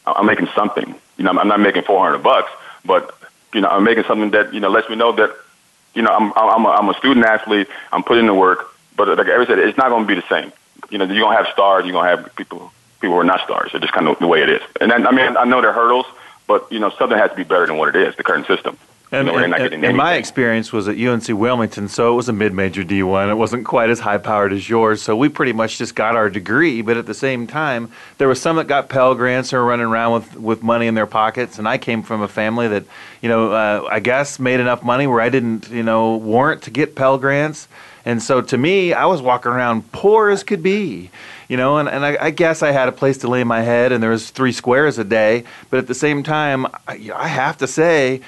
[0.07, 0.95] I'm making something.
[1.17, 2.51] You know, I'm not making 400 bucks,
[2.85, 3.17] but
[3.53, 5.35] you know, I'm making something that you know lets me know that
[5.93, 7.67] you know I'm I'm a, I'm a student athlete.
[7.91, 10.27] I'm putting in the work, but like I said, it's not going to be the
[10.29, 10.51] same.
[10.89, 11.85] You know, you're to have stars.
[11.85, 13.71] You're to have people people who are not stars.
[13.73, 14.61] It's just kind of the way it is.
[14.81, 16.05] And then, I mean, I know there are hurdles,
[16.47, 18.15] but you know, something has to be better than what it is.
[18.15, 18.77] The current system.
[19.11, 22.33] And, you and- and- and my experience was at UNC Wilmington, so it was a
[22.33, 23.29] mid-major D1.
[23.29, 26.81] It wasn't quite as high-powered as yours, so we pretty much just got our degree.
[26.81, 30.13] But at the same time, there was some that got Pell Grants or running around
[30.13, 32.83] with, with money in their pockets, and I came from a family that,
[33.21, 36.71] you know, uh, I guess made enough money where I didn't, you know, warrant to
[36.71, 37.67] get Pell Grants.
[38.05, 41.09] And so to me, I was walking around poor as could be,
[41.47, 43.91] you know, and, and I, I guess I had a place to lay my head,
[43.91, 45.43] and there was three squares a day.
[45.69, 48.21] But at the same time, I, I have to say,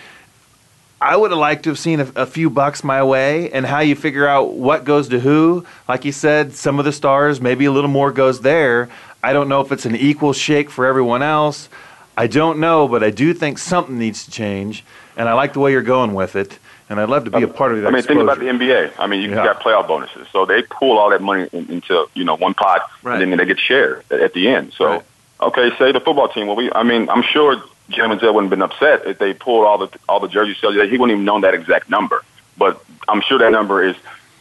[1.00, 3.80] I would have liked to have seen a, a few bucks my way and how
[3.80, 5.66] you figure out what goes to who.
[5.88, 8.90] Like you said, some of the stars, maybe a little more goes there.
[9.24, 11.70] I don't know if it's an equal shake for everyone else.
[12.18, 14.84] I don't know, but I do think something needs to change.
[15.16, 16.58] And I like the way you're going with it.
[16.90, 18.46] And I'd love to be a um, part of that I mean, think about the.
[18.46, 18.94] NBA.
[18.98, 19.44] I mean, you Yeah.
[19.44, 22.90] got playoff bonuses, so they pool all that money in, into you know one pot,
[23.04, 23.22] Right.
[23.22, 24.72] and then they get shared at, at the end.
[24.74, 25.02] So, Right.
[25.42, 26.48] okay, say the football team.
[26.48, 29.66] Well, we, I mean, I'm sure Jim and wouldn't have been upset if they pulled
[29.66, 30.76] all the all the jersey sales.
[30.76, 32.24] He wouldn't even known that exact number,
[32.58, 33.96] but I'm sure that number is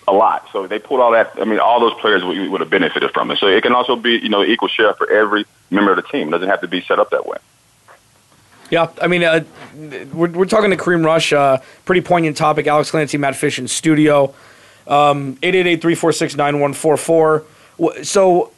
[0.09, 0.49] a lot.
[0.53, 1.33] So if they pulled all that.
[1.37, 3.39] I mean, all those players would, would have benefited from it.
[3.39, 6.29] So it can also be you know equal share for every member of the team.
[6.29, 7.39] It doesn't have to be set up that way.
[8.69, 9.45] Yeah, I mean, uh,
[10.13, 11.33] we're, we're talking to Kareem Rush.
[11.33, 12.67] Uh, pretty poignant topic.
[12.67, 14.35] Alex Clancy, Matt Fish in studio.
[14.89, 18.05] Um, 888-346-9144.
[18.05, 18.51] So,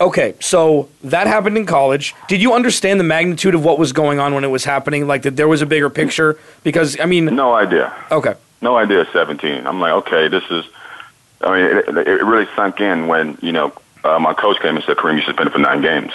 [0.00, 2.14] okay, so that happened in college.
[2.28, 5.06] Did you understand the magnitude of what was going on when it was happening?
[5.06, 6.38] Like that there was a bigger picture?
[6.64, 7.92] Because, I mean, No idea.
[8.10, 8.34] okay.
[8.62, 9.06] No idea.
[9.12, 9.66] 17.
[9.66, 10.64] I'm like, okay, this is.
[11.42, 11.64] I mean,
[11.98, 15.16] it, it really sunk in when you know uh, my coach came and said, "Kareem,
[15.16, 16.12] you suspended for nine games."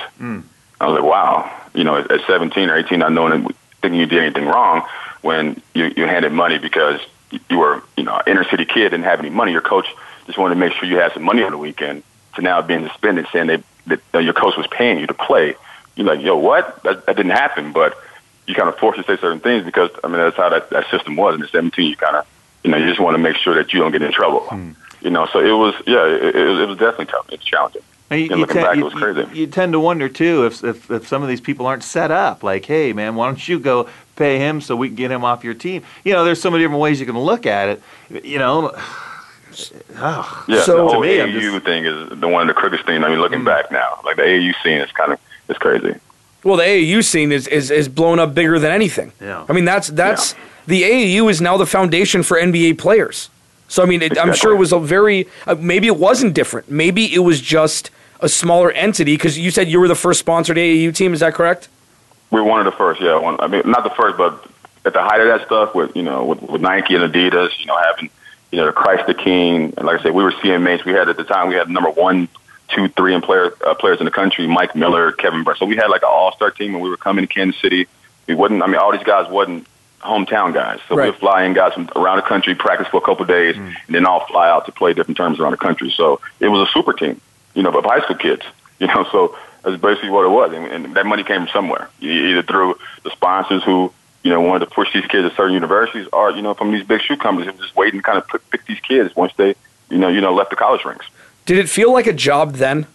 [0.82, 1.56] I was like, wow.
[1.76, 3.48] You know, at, at 17 or 18, not knowing
[3.84, 4.82] thinking you did anything wrong
[5.22, 7.00] when you you handed money because
[7.50, 9.52] you were you know an inner city kid didn't have any money.
[9.52, 9.86] Your coach
[10.26, 12.02] just wanted to make sure you had some money on the weekend.
[12.36, 15.56] To now being suspended, saying they, that your coach was paying you to play.
[15.96, 16.82] You're like, yo, what?
[16.84, 17.98] That, that didn't happen, but
[18.48, 20.90] you kind of forced to say certain things because I mean that's how that, that
[20.90, 21.36] system was.
[21.36, 22.26] And at 17, you kind of
[22.64, 24.42] you know you just want to make sure that you don't get in trouble.
[24.42, 24.72] Hmm.
[25.02, 27.26] You know, so it was yeah, it, it, was- it was definitely tough.
[27.32, 27.82] It's challenging.
[28.10, 29.22] And you, you looking ten- back, it was crazy.
[29.22, 32.12] you- you tend to wonder too if, if if some of these people aren't set
[32.12, 32.44] up.
[32.44, 35.44] Like, hey, man, why don't you go pay him so we can get him off
[35.44, 35.84] your team?
[36.04, 38.24] You know, there's so many different ways you can look at it.
[38.26, 38.72] You know,
[39.98, 42.54] oh, Yeah, So- the whole To me, I'm AAU just- thing is the one of
[42.56, 43.04] the crookest thing.
[43.04, 45.96] I mean, looking back now, like the AAU scene is kind of it's crazy.
[46.44, 49.12] Well, the AAU scene is, is, is blown up bigger than anything.
[49.22, 49.46] Yeah.
[49.48, 50.34] I mean, that's that's
[50.68, 53.30] the AAU is now the foundation for NBA players.
[53.68, 56.70] So I mean, it, I'm sure it was a very uh, maybe it wasn't different.
[56.70, 60.58] Maybe it was just a smaller entity because you said you were the first sponsored
[60.58, 61.14] AAU team.
[61.14, 61.68] Is that correct?
[62.32, 63.18] We were one of the first, yeah.
[63.18, 64.46] One, I mean, not the first, but
[64.86, 67.66] at the height of that stuff with you know with, with Nike and Adidas, you
[67.66, 68.10] know, having
[68.52, 70.86] you know the Christ the King, and like I said, we were CMAs.
[70.86, 72.28] We had at the time we had number one,
[72.70, 75.58] two, three, and player uh, players in the country: Mike Miller, Kevin Burke.
[75.58, 77.88] So we had like an all star team, and we were coming to Kansas City.
[78.28, 78.62] We wasn't.
[78.64, 79.68] I mean, all these guys wasn't
[80.02, 80.80] hometown guys.
[80.90, 81.06] So Right.
[81.12, 83.76] would fly in guys from around the country, practice for a couple of days, and
[83.88, 85.92] then all fly out to play different terms around the country.
[85.96, 87.22] So it was a super team,
[87.54, 88.44] you know, but high school kids,
[88.80, 89.06] you know.
[89.12, 92.80] So that's basically what it was, and, and that money came from somewhere, either through
[93.04, 96.42] the sponsors who, you know, wanted to push these kids to certain universities, or you
[96.42, 98.80] know, from these big shoe companies were just waiting to kind of pick, pick these
[98.80, 99.56] kids once they,
[99.90, 101.06] you know, you know, left the college ranks.
[101.46, 102.86] Did it feel like a job then?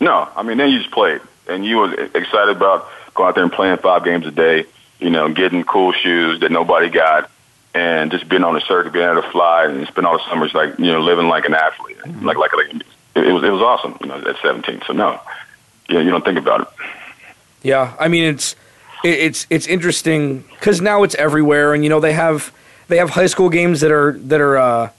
[0.00, 3.44] No, I mean then you just played, and you were excited about going out there
[3.44, 4.64] and playing five games a day.
[4.98, 7.30] You know, getting cool shoes that nobody got,
[7.74, 10.54] and just being on the circuit, being able to fly, and spend all the summers
[10.54, 12.26] like you know living like an athlete, mm-hmm.
[12.26, 13.96] like like like it, it was it was awesome.
[14.00, 14.80] You know, at seventeen.
[14.86, 15.20] So no,
[15.88, 16.68] you know, you don't think about it.
[17.62, 18.56] Yeah, I mean it's
[19.04, 22.52] it, it's it's interesting because now it's everywhere, and you know they have
[22.88, 24.90] they have high school games that are that are uh,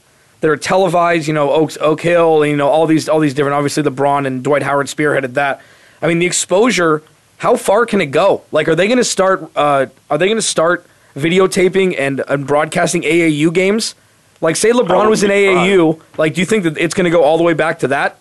[0.41, 1.27] that are televised.
[1.27, 3.55] You know Oaks Oak Hill, and you know all these all these different.
[3.55, 5.61] Obviously, LeBron and Dwight Howard spearheaded that.
[6.01, 7.03] I mean, the exposure.
[7.37, 8.41] How far can it go?
[8.51, 9.49] Like, are they going to start?
[9.55, 10.85] Uh, are they going to start
[11.15, 13.95] videotaping and, and broadcasting AAU games?
[14.41, 16.01] Like, say LeBron was in AAU.
[16.17, 18.18] Like, do you think that it's going to go all the way back to that?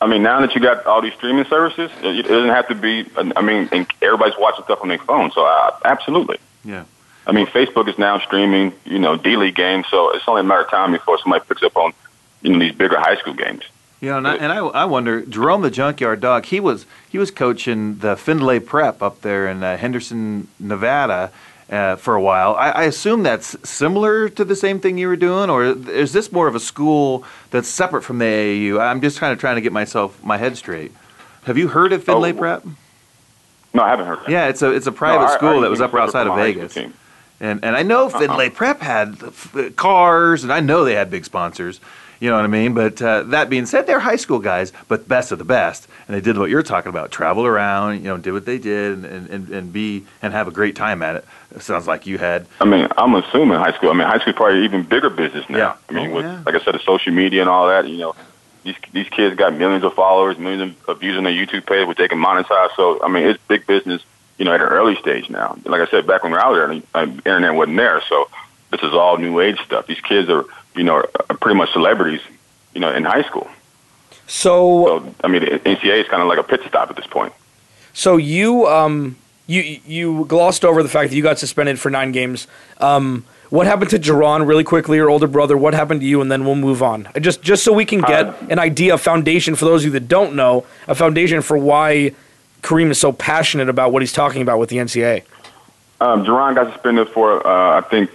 [0.00, 3.06] I mean, now that you got all these streaming services, it doesn't have to be.
[3.16, 6.38] I mean, and everybody's watching stuff on their phone, so I, absolutely.
[6.64, 6.84] Yeah.
[7.26, 10.44] I mean, Facebook is now streaming, you know, D League games, so it's only a
[10.44, 11.92] matter of time before somebody picks up on,
[12.42, 13.64] you know, these bigger high school games.
[14.00, 17.32] Yeah, and I, and I, I wonder, Jerome the Junkyard Dog, he was he was
[17.32, 21.32] coaching the Findlay Prep up there in uh, Henderson, Nevada,
[21.70, 22.54] uh, for a while.
[22.54, 26.32] I, I, assume that's similar to the same thing you were doing, or is this
[26.32, 28.80] more of a school that's separate from the AAU?
[28.80, 30.92] I'm just kind of trying to get myself my head straight.
[31.44, 32.64] Have you heard of Findlay oh, Prep?
[33.74, 34.18] No, I haven't heard.
[34.20, 34.30] That.
[34.30, 36.76] Yeah, it's a it's a private no, school that was up outside of Vegas.
[37.40, 38.18] And and I know uh-huh.
[38.18, 38.56] Findlay uh-huh.
[38.56, 41.80] Prep had cars, and I know they had big sponsors.
[42.20, 42.74] You know what I mean?
[42.74, 46.16] But uh, that being said, they're high school guys, but best of the best, and
[46.16, 49.30] they did what you're talking about: travel around, you know, did what they did, and
[49.30, 51.24] and, and be and have a great time at it.
[51.52, 51.62] It.
[51.62, 52.46] Sounds like you had.
[52.60, 53.90] I mean, I'm assuming high school.
[53.90, 55.58] I mean, high school probably even bigger business now.
[55.58, 55.76] Yeah.
[55.88, 56.42] I mean, oh, with yeah.
[56.44, 57.88] like I said, the social media and all that.
[57.88, 58.14] You know,
[58.64, 61.98] these these kids got millions of followers, millions of views on their YouTube page, which
[61.98, 62.70] they can monetize.
[62.76, 64.02] So I mean, it's big business.
[64.38, 65.58] You know, at an early stage now.
[65.64, 68.28] Like I said, back when we were out there, the internet wasn't there, so
[68.70, 69.88] this is all new age stuff.
[69.88, 70.44] These kids are,
[70.76, 72.20] you know, are pretty much celebrities
[72.78, 73.48] you know, in high school.
[74.28, 77.32] So, so I mean, NCAA is kind of like a pit stop at this point.
[77.92, 79.16] So you um
[79.48, 82.46] you you glossed over the fact that you got suspended for nine games.
[82.78, 85.56] Um, what happened to JaRon really quickly, your older brother?
[85.56, 87.08] What happened to you, and then we'll move on.
[87.18, 89.92] Just just so we can get uh, an idea, a foundation for those of you
[89.92, 92.14] that don't know, a foundation for why
[92.62, 95.24] Kareem is so passionate about what he's talking about with the NCAA.
[96.00, 98.10] Um, JaRon got suspended for uh, I think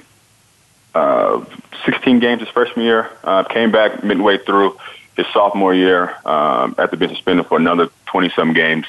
[0.93, 1.43] uh,
[1.85, 3.09] 16 games his freshman year.
[3.23, 4.77] Uh, came back midway through
[5.17, 8.85] his sophomore year um, after being suspended for another 20 some games.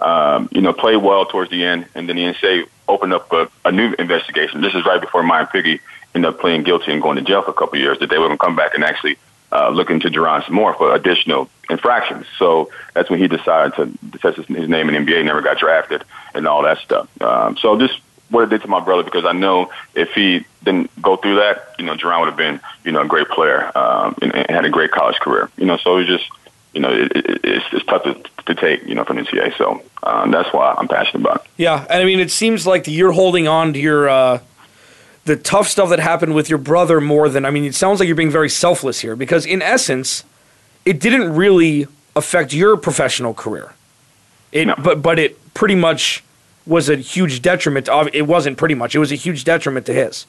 [0.00, 3.48] Um, you know, played well towards the end, and then the NCAA opened up a,
[3.64, 4.60] a new investigation.
[4.60, 5.80] This is right before Myron Piggie
[6.14, 7.98] ended up pleading guilty and going to jail for a couple of years.
[7.98, 9.18] That they were going to come back and actually
[9.52, 12.26] uh, look into JaRon some more for additional infractions.
[12.38, 15.24] So that's when he decided to test his, his name in NBA.
[15.24, 17.08] Never got drafted and all that stuff.
[17.22, 20.90] Um, so just what it did to my brother because I know if he didn't
[21.00, 24.14] go through that, you know, JaRon would have been, you know, a great player um,
[24.20, 25.50] and, and had a great college career.
[25.56, 26.30] You know, so it was just,
[26.74, 28.14] you know, it, it, it's, it's tough to,
[28.46, 29.56] to take, you know, from NCAA.
[29.56, 31.50] So um, that's why I'm passionate about it.
[31.56, 34.40] Yeah, and I mean, it seems like you're holding on to your uh,
[35.24, 37.64] the tough stuff that happened with your brother more than I mean.
[37.64, 40.24] It sounds like you're being very selfless here because, in essence,
[40.84, 43.72] it didn't really affect your professional career.
[44.52, 44.74] It, no.
[44.76, 46.24] but but it pretty much
[46.66, 47.86] was a huge detriment.
[47.86, 48.94] To, it wasn't pretty much.
[48.94, 50.26] It was a huge detriment to his.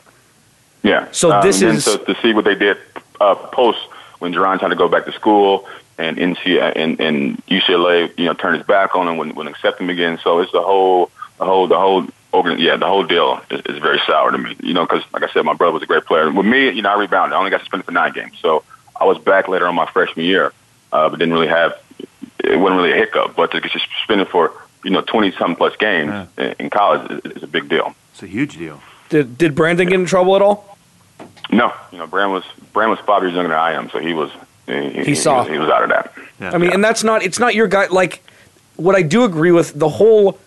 [0.84, 1.08] Yeah.
[1.12, 2.78] So um, this is so to see what they did
[3.19, 3.80] uh, post
[4.19, 5.67] when JaRon tried to go back to school
[6.00, 9.80] and NC and, and UCLA, you know, turned his back on him, wouldn't, wouldn't accept
[9.80, 10.20] him again.
[10.24, 12.58] So it's the whole, the whole, the whole organ.
[12.60, 14.56] Yeah, the whole deal is, is very sour to me.
[14.62, 16.32] You know, because like I said, my brother was a great player.
[16.32, 17.36] With me, you know, I rebounded.
[17.36, 18.64] I only got suspended for nine games, so
[18.96, 20.54] I was back later on my freshman year,
[20.92, 21.74] uh, but didn't really have.
[22.44, 25.76] It wasn't really a hiccup, but to get suspended for you know, 20 some plus
[25.76, 26.54] games yeah.
[26.60, 27.96] in college is, is, a big deal.
[28.14, 28.82] It's a huge deal.
[29.10, 30.78] Did, did Brandon get in trouble at all?
[31.52, 31.74] No.
[31.92, 34.32] You know, Brandon was, Brandon was five years younger than I am, so he was,
[34.70, 35.44] he, he, he saw.
[35.44, 36.14] He was, he was, out of that.
[36.40, 36.52] Yeah.
[36.52, 36.76] I mean, yeah.
[36.76, 37.88] and that's not, it's not your guy.
[37.88, 38.22] Like,
[38.76, 40.40] what I do agree with the whole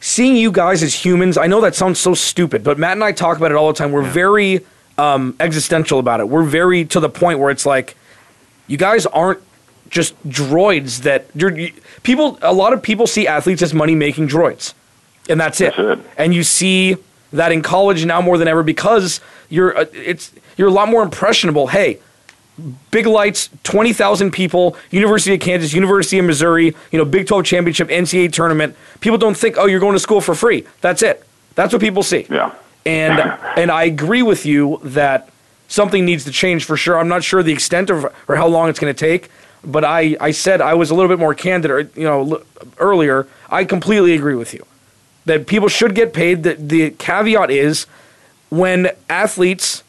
[0.00, 3.12] seeing you guys as humans, I know that sounds so stupid, but Matt and I
[3.12, 3.92] talk about it all the time.
[3.92, 4.60] We're very
[4.98, 6.28] um, existential about it.
[6.28, 7.96] We're very to the point where it's like,
[8.66, 9.40] you guys aren't
[9.88, 11.70] just droids that you're,
[12.02, 12.38] people.
[12.42, 14.74] A lot of people see athletes as money making droids,
[15.28, 15.78] and that's it.
[15.78, 15.98] It.
[16.16, 16.96] And you see
[17.32, 21.02] that in college now more than ever because you're uh, it's you're a lot more
[21.02, 21.66] impressionable.
[21.66, 21.98] Hey,
[22.90, 27.44] big lights, twenty thousand people, University of Kansas, University of Missouri, you know, Big Twelve
[27.44, 28.76] championship, NCAA tournament.
[29.00, 30.64] People don't think, oh, you're going to school for free.
[30.80, 31.24] That's it.
[31.54, 32.26] That's what people see.
[32.30, 32.54] Yeah.
[32.86, 33.20] And
[33.56, 35.30] and I agree with you that
[35.68, 36.98] something needs to change for sure.
[36.98, 39.30] I'm not sure the extent of or how long it's going to take
[39.64, 42.42] but I, I said I was a little bit more candid, or, you know,
[42.78, 43.26] earlier.
[43.50, 44.66] I completely agree with you
[45.24, 46.42] that people should get paid.
[46.42, 47.86] The, the caveat is
[48.48, 49.84] when athletes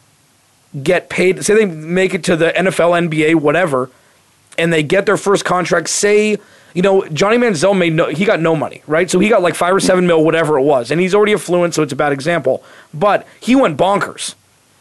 [0.82, 3.90] get paid, say they make it to the NFL, NBA, whatever,
[4.58, 5.90] and they get their first contract.
[5.90, 6.38] Say,
[6.74, 9.10] you know, Johnny Manziel made no, he got no money, right?
[9.10, 11.74] So he got like five or seven mil, whatever it was, and he's already affluent,
[11.74, 12.64] so it's a bad example.
[12.94, 14.36] But he went bonkers.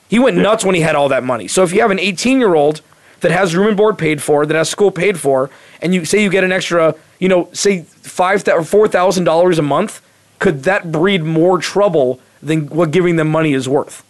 [0.09, 1.49] He went nuts when he had all that money.
[1.49, 2.83] So if you have an 18 year old
[3.21, 5.49] that has room and board paid for, that has school paid for,
[5.81, 9.59] and you say you get an extra, you know, say five or four thousand dollars
[9.59, 10.03] a month,
[10.39, 14.05] could that breed more trouble than what giving them money is worth?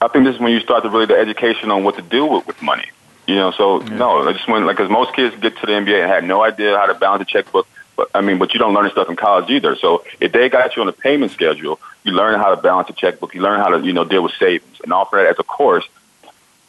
[0.00, 2.24] I think this is when you start to really the education on what to do
[2.24, 2.86] with, with money.
[3.26, 3.96] You know, so yeah.
[3.96, 6.42] no, I just went like because most kids get to the NBA and had no
[6.42, 9.10] idea how to balance a checkbook, But I mean, but you don't learn this stuff
[9.10, 9.76] in college either.
[9.76, 12.92] So if they got you on a payment schedule, you learn how to balance a
[12.94, 13.34] checkbook.
[13.34, 15.86] You learn how to you know deal with savings and offer that as a course,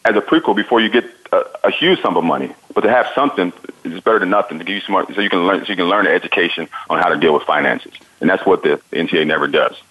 [0.04, 2.54] as a prequel before you get a, a huge sum of money.
[2.76, 3.54] But to have something
[3.86, 5.90] is better than nothing to give you some so you can learn so you can
[5.90, 9.48] learn the education on how to deal with finances, and that's what the, NCAA never
[9.48, 9.82] does.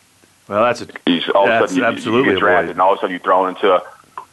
[0.51, 2.81] Well, that's a, you, all that's of a sudden you, absolutely you get drafted, and
[2.81, 3.83] all of a sudden you're thrown into a,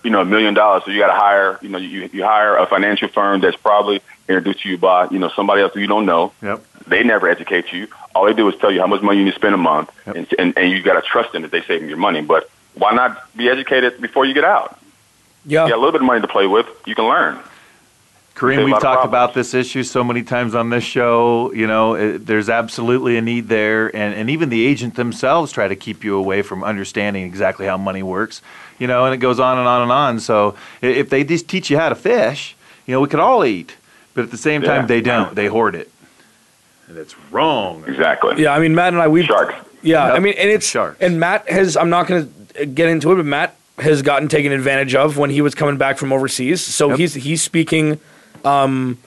[0.03, 0.81] you know a million dollars.
[0.83, 4.01] So you got to hire you know you you hire a financial firm that's probably
[4.27, 6.33] introduced to you by you know somebody else who you don't know.
[6.41, 6.65] Yep.
[6.87, 7.87] They never educate you.
[8.15, 9.91] All they do is tell you how much money you need to spend a month,
[10.07, 10.15] Yep.
[10.15, 12.21] and, and and you got to trust them that they're saving your money.
[12.21, 14.79] But why not be educated before you get out?
[15.45, 15.65] Yeah.
[15.65, 16.65] You got a little bit of money to play with.
[16.87, 17.39] You can learn.
[18.37, 21.51] Kareem, we've talked about this issue so many times on this show.
[21.53, 25.67] You know, it, there's absolutely a need there, and, and even the agent themselves try
[25.67, 28.41] to keep you away from understanding exactly how money works.
[28.77, 30.19] You know, and it goes on and on and on.
[30.19, 33.75] So if they just teach you how to fish, you know, we could all eat,
[34.13, 34.87] but at the same time, Yeah.
[34.87, 35.33] they don't.
[35.35, 35.89] They hoard it,
[36.87, 37.83] and it's wrong.
[37.87, 38.41] Exactly.
[38.43, 39.55] Yeah, I mean Matt and I we Sharks.
[39.81, 40.15] Yeah, Yep.
[40.15, 40.97] I mean and it's Sharks.
[41.01, 44.51] and Matt has I'm not going to get into it, but Matt has gotten taken
[44.51, 46.61] advantage of when he was coming back from overseas.
[46.61, 46.97] So Yep.
[46.99, 47.99] he's he's speaking
[48.47, 48.97] um,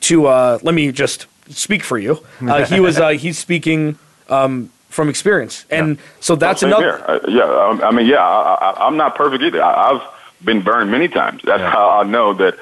[0.00, 2.18] to uh, let me just speak for you.
[2.40, 6.92] Uh, he was uh, he's speaking um, from experience, and so that's Same another.
[7.10, 9.62] Uh, yeah, um, I mean, yeah, I, I, I'm not perfect either.
[9.62, 10.02] I, I've
[10.44, 11.42] been burned many times.
[11.44, 11.70] That's Yeah.
[11.70, 12.54] how I know that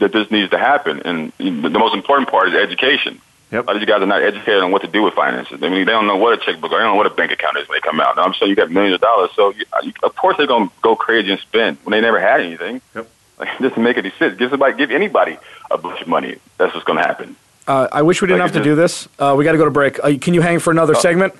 [0.00, 1.00] that this needs to happen.
[1.04, 3.20] And the most important part is education.
[3.52, 3.64] Yep.
[3.64, 5.62] A lot of you guys are not educated on what to do with finances.
[5.62, 7.30] I mean, they don't know what a checkbook or they don't know what a bank
[7.30, 8.16] account is when they come out.
[8.16, 10.68] Now, I'm saying you got millions of dollars, so you, you, of course they're going
[10.68, 12.80] to go crazy and spend when they never had anything.
[12.96, 13.08] Yep.
[13.44, 14.38] Like, it doesn't make any sense.
[14.38, 15.38] Give somebody, give anybody
[15.70, 16.36] a bunch of money.
[16.58, 17.36] That's what's going to happen.
[17.66, 19.08] Uh, I wish we didn't Like have to do this.
[19.18, 20.02] Uh, we got to go to break.
[20.02, 21.34] Uh, can you hang for another segment?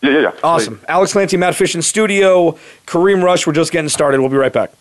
[0.00, 0.32] Yeah, yeah, yeah.
[0.42, 0.80] Awesome.
[0.88, 2.58] Alex Clancy, Matt Fish in studio.
[2.86, 3.46] Kareem Rush.
[3.46, 4.20] We're just getting started.
[4.20, 4.72] We'll be right back.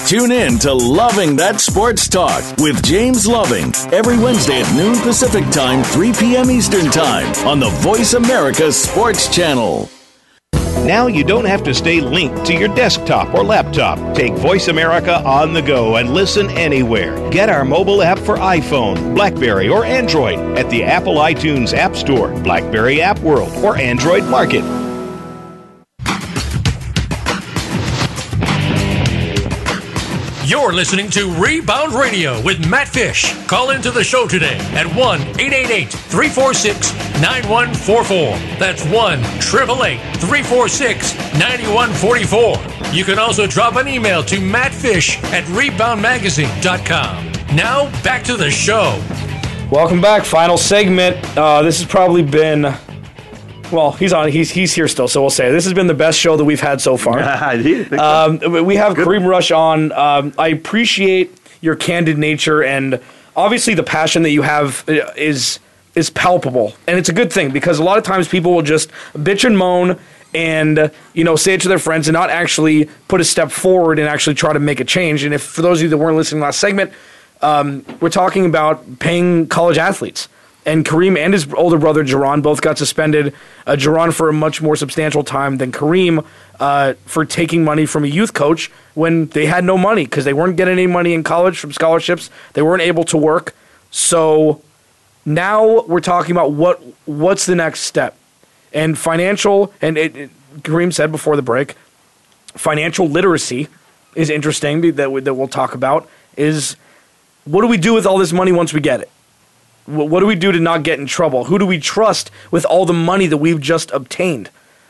[0.11, 5.49] Tune in to Loving That Sports Talk with James Loving every Wednesday at noon Pacific
[5.51, 6.51] Time, 3 p.m.
[6.51, 9.89] Eastern Time on the Voice America Sports Channel.
[10.83, 14.13] Now you don't have to stay linked to your desktop or laptop.
[14.13, 17.29] Take Voice America on the go and listen anywhere.
[17.29, 22.37] Get our mobile app for iPhone, Blackberry, or Android at the Apple iTunes App Store,
[22.41, 24.80] Blackberry App World, or Android Market.
[30.51, 33.33] You're listening to Rebound Radio with Matt Fish.
[33.47, 38.37] Call into the show today at 1 888 346 9144.
[38.59, 42.93] That's 1 888 346 9144.
[42.93, 47.55] You can also drop an email to mattfish at reboundmagazine.com.
[47.55, 49.01] Now, back to the show.
[49.71, 50.25] Welcome back.
[50.25, 51.15] Final segment.
[51.37, 52.75] Uh, this has probably been.
[53.71, 54.29] Well, he's on.
[54.29, 56.59] He's he's here still, so we'll say this has been the best show that we've
[56.59, 57.19] had so far.
[57.19, 58.49] I did think so.
[58.55, 59.91] Um, we have Kareem Rush on.
[59.91, 62.99] Um, I appreciate your candid nature and
[63.35, 65.59] obviously the passion that you have uh, is
[65.93, 68.89] is palpable, and it's a good thing because a lot of times people will just
[69.13, 69.99] bitch and moan
[70.33, 73.99] and you know say it to their friends and not actually put a step forward
[73.99, 75.23] and actually try to make a change.
[75.23, 76.93] And if for those of you that weren't listening last segment,
[77.41, 80.29] um, we're talking about paying college athletes.
[80.65, 83.33] And Kareem and his older brother JaRon both got suspended.
[83.65, 86.25] Uh, JaRon for a much more substantial time than Kareem
[86.59, 90.33] uh, for taking money from a youth coach when they had no money because they
[90.33, 92.29] weren't getting any money in college from scholarships.
[92.53, 93.55] They weren't able to work.
[93.89, 94.61] So
[95.25, 98.15] now we're talking about what what's the next step
[98.71, 99.73] and financial.
[99.81, 101.75] And it, it, Kareem said before the break,
[102.53, 103.67] financial literacy
[104.15, 106.07] is interesting that we, that we'll talk about
[106.37, 106.75] is
[107.45, 109.09] what do we do with all this money once we get it?
[109.85, 111.45] Wh- What do we do to not get in trouble?
[111.45, 114.49] Who do we trust with all the money that we've just obtained?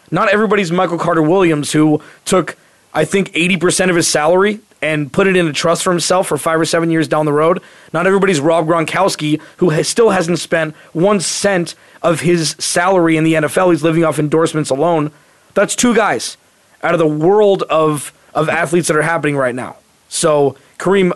[0.10, 2.58] Not everybody's Michael Carter Williams, who took,
[2.94, 6.38] I think, 80% of his salary and put it in a trust for himself for
[6.38, 7.62] five or seven years down the road.
[7.94, 13.24] Not everybody's Rob Gronkowski, who has, still hasn't spent one cent of his salary in
[13.24, 13.72] the NFL.
[13.72, 15.12] He's living off endorsements alone.
[15.54, 16.36] That's two guys
[16.84, 19.78] out of the world of, of athletes that are happening right now.
[20.10, 21.14] So, Kareem,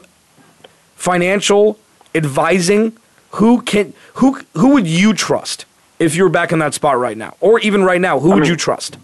[0.96, 1.78] financial
[2.14, 2.96] advising,
[3.36, 5.66] who can who who would you trust
[6.00, 8.20] if you were back in that spot right now, or even right now?
[8.20, 8.98] Who I would mean- you trust?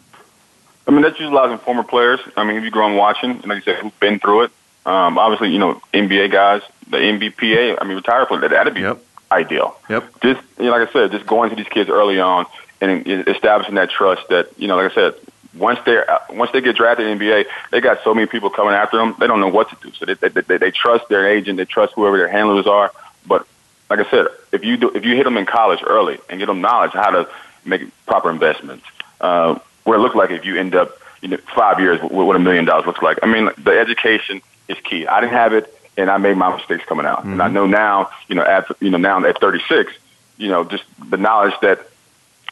[0.88, 2.20] I mean, that's utilizing former players.
[2.36, 4.52] I mean, if you grow up watching, like you said, who've been through it.
[4.84, 8.92] Um, obviously, you know, NBA guys, the NBPA, I mean, retired players, that'd be
[9.32, 9.78] ideal.
[9.90, 10.22] Yep.
[10.22, 12.48] Just, you know, like I said, just going to these kids early on
[12.82, 15.14] and establishing that trust that, you know, like I said,
[15.54, 16.02] once they
[16.32, 19.16] once they get drafted in the NBA, they got so many people coming after them,
[19.20, 19.94] they don't know what to do.
[19.94, 22.92] So they, they, they, they trust their agent, they trust whoever their handlers are.
[23.28, 23.46] But
[23.92, 26.46] like I said, if you do, if you hit them in college early and get
[26.46, 27.30] them knowledge how to
[27.66, 28.86] make proper investments,
[29.20, 32.38] uh, what it looks like if you end up you know five years with what
[32.38, 33.20] a million dollars looks like.
[33.22, 35.08] I mean, the education is key.
[35.08, 38.12] I didn't have it, and I made my mistakes coming out, and I know now,
[38.30, 39.92] you know, at you know now at 36,
[40.38, 41.86] you know, just the knowledge that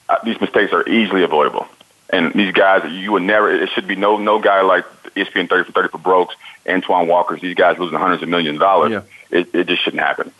[0.09, 1.67] uh, these mistakes are easily avoidable.
[2.09, 3.49] And these guys, you would never.
[3.49, 4.83] It should be no no guy like
[5.15, 6.35] ESPN 30 for 30 for Brokes,
[6.67, 7.39] Antoine Walker's.
[7.39, 8.91] These guys losing hundreds of millions of dollars.
[8.91, 9.01] Yeah.
[9.31, 10.33] It, it just shouldn't happen.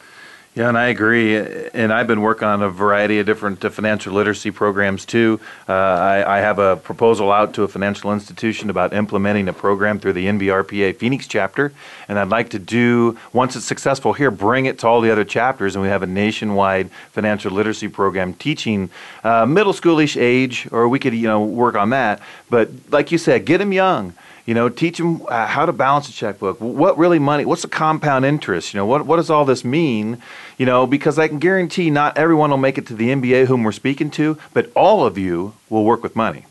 [0.56, 1.38] Yeah, and I agree.
[1.38, 5.40] And I've been working on a variety of different uh, financial literacy programs too.
[5.70, 10.00] Uh, I, I have a proposal out to a financial institution about implementing a program
[10.00, 11.72] through the NBRPA Phoenix chapter,
[12.08, 15.24] and I'd like to do once it's successful here, bring it to all the other
[15.24, 18.90] chapters, and we have a nationwide financial literacy program teaching
[19.24, 22.22] uh, middle schoolish age, or we could you know work on that.
[22.50, 24.16] But like you said, get them young.
[24.46, 26.60] You know, teach them uh, how to balance a checkbook.
[26.60, 27.46] What really money?
[27.46, 28.74] What's the compound interest?
[28.74, 30.22] You know, what what does all this mean?
[30.58, 33.64] You know, because I can guarantee not everyone will make it to the NBA whom
[33.64, 36.46] we're speaking to, but all of you will work with money.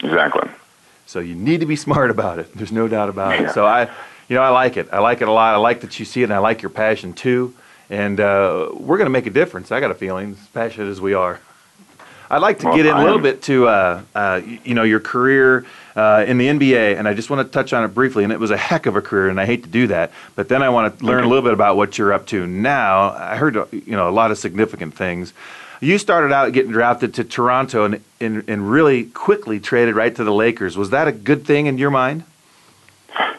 [0.00, 0.48] Exactly.
[1.06, 2.54] So you need to be smart about it.
[2.54, 3.48] There's no doubt about Yeah.
[3.50, 3.54] it.
[3.54, 3.88] So I,
[4.28, 4.88] you know, I like it.
[4.92, 5.54] I like it a lot.
[5.54, 7.54] I like that you see it, and I like your passion too.
[7.88, 9.72] And uh, we're going to make a difference.
[9.72, 11.40] I got a feeling, as passionate as we are.
[12.30, 15.00] I'd like to Well, get in a little bit to, uh, uh, you know, your
[15.00, 15.64] career
[15.98, 18.22] uh, in the NBA, and I just want to touch on it briefly.
[18.22, 20.48] And it was a heck of a career, and I hate to do that, but
[20.48, 23.10] then I want to learn a little bit about what you're up to now.
[23.10, 25.32] I heard, you know, a lot of significant things.
[25.80, 30.22] You started out getting drafted to Toronto, and, and and really quickly traded right to
[30.22, 30.76] the Lakers.
[30.76, 32.22] Was that a good thing in your mind?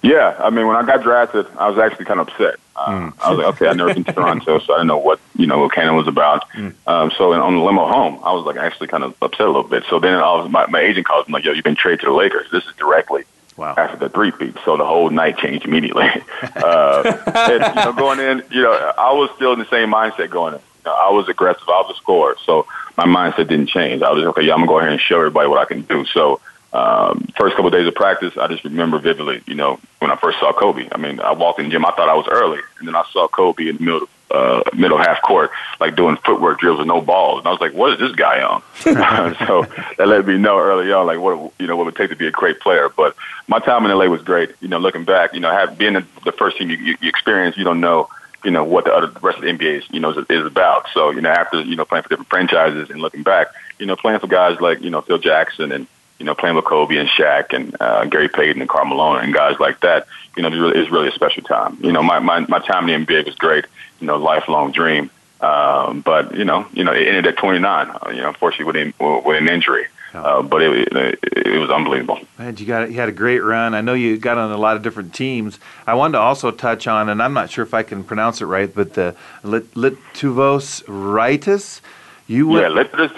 [0.01, 2.55] Yeah, I mean, when I got drafted, I was actually kind of upset.
[2.76, 5.20] Uh, I was like, okay, I've never been to Toronto, so I didn't know what
[5.36, 6.45] you know what Cannon was about.
[6.88, 9.47] Um, so in, on the limo home, I was like actually kind of upset a
[9.47, 9.84] little bit.
[9.89, 12.05] So then I was, my, my agent calls me like, yo, you've been traded to
[12.07, 12.47] the Lakers.
[12.51, 13.26] This is directly
[13.57, 13.76] wow.
[13.78, 14.55] after the three peat.
[14.65, 16.07] So the whole night changed immediately.
[16.55, 20.30] uh, and, you know, going in, you know, I was still in the same mindset
[20.30, 20.59] going in.
[20.59, 21.67] You know, I was aggressive.
[21.67, 22.38] I was a scorer.
[22.45, 22.65] So
[22.95, 24.01] my mindset didn't change.
[24.01, 25.82] I was like, okay, yeah, I'm gonna go ahead and show everybody what I can
[25.82, 26.05] do.
[26.05, 26.39] So
[26.72, 30.15] um, first couple of days of practice, I just remember vividly, you know, when I
[30.15, 30.88] first saw Kobe.
[30.91, 33.03] I mean, I walked in the gym, I thought I was early, and then I
[33.11, 35.49] saw Kobe in the middle, uh, middle half court,
[35.80, 38.43] like doing footwork drills with no balls, and I was like, what is this guy
[38.43, 38.61] on?
[39.47, 39.63] so
[39.97, 42.15] that let me know early on, like what you know what it would take to
[42.15, 42.88] be a great player.
[42.89, 43.15] But
[43.47, 44.51] my time in LA was great.
[44.61, 47.57] You know, looking back, you know, have being the first team you, you, you experience,
[47.57, 48.09] you don't know
[48.43, 50.45] you know what the other the rest of the NBA is you know is, is
[50.45, 50.88] about.
[50.93, 53.47] So you know after you know playing for different franchises and looking back,
[53.80, 55.88] you know playing for guys like you know Phil Jackson and
[56.20, 59.34] you know playing with Kobe and Shaq and uh, Gary Payton and Karl Malone and
[59.34, 61.78] guys like that, you know, it's really, it's really a special time.
[61.82, 63.65] You know, my, my my time in the NBA was great.
[63.99, 65.09] You know, lifelong dream.
[65.41, 67.89] Um, but you know, you know, it ended at 29.
[67.89, 69.88] Uh, you know, unfortunately with an, with an injury.
[70.13, 72.20] Uh, but it, it, it was unbelievable.
[72.39, 73.76] Man, you got you had a great run.
[73.76, 75.59] I know you got on a lot of different teams.
[75.86, 78.45] I wanted to also touch on, and I'm not sure if I can pronounce it
[78.45, 81.82] right, but the Lit- Lietuvos Rytas.
[82.26, 83.15] You Yeah, went, let's just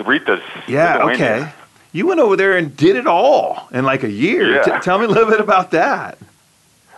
[0.67, 1.51] yeah, okay.
[1.93, 4.55] You went over there and did it all in like a year.
[4.55, 4.61] Yeah.
[4.63, 6.17] T- tell me a little bit about that.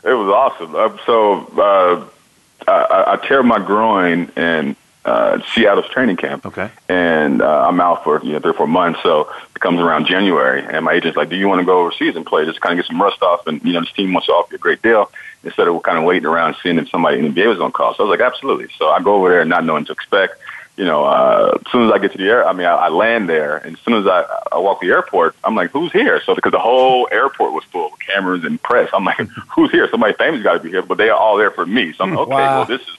[0.04, 0.76] It was awesome.
[0.76, 2.06] Uh, so uh,
[2.68, 4.76] I, I- I tear my groin in
[5.06, 6.46] uh, Seattle's training camp.
[6.46, 6.70] Okay.
[6.90, 9.02] And uh, I'm out for you know three or four months.
[9.04, 12.16] So it comes around January, and my agent's like, "Do you want to go overseas
[12.16, 12.46] and play?
[12.46, 14.54] Just kind of get some rust off, and you know this team wants to offer
[14.54, 15.12] you a great deal."
[15.46, 17.76] Instead of kind of waiting around seeing if somebody in the NBA was going to
[17.78, 17.94] call.
[17.96, 20.40] So I was like, "Absolutely." So I go over there, not knowing to expect.
[20.76, 22.90] You know, uh, as soon as I get to the air, I mean, I, I
[22.90, 26.20] land there, and as soon as I, I walk the airport, I'm like, "Who's here?"
[26.26, 29.18] So because the whole airport was full of cameras and press, I'm like,
[29.56, 31.94] "Who's here?" Somebody famous got to be here, but they are all there for me.
[31.94, 32.56] So I'm like, okay, Wow.
[32.58, 32.98] well, this is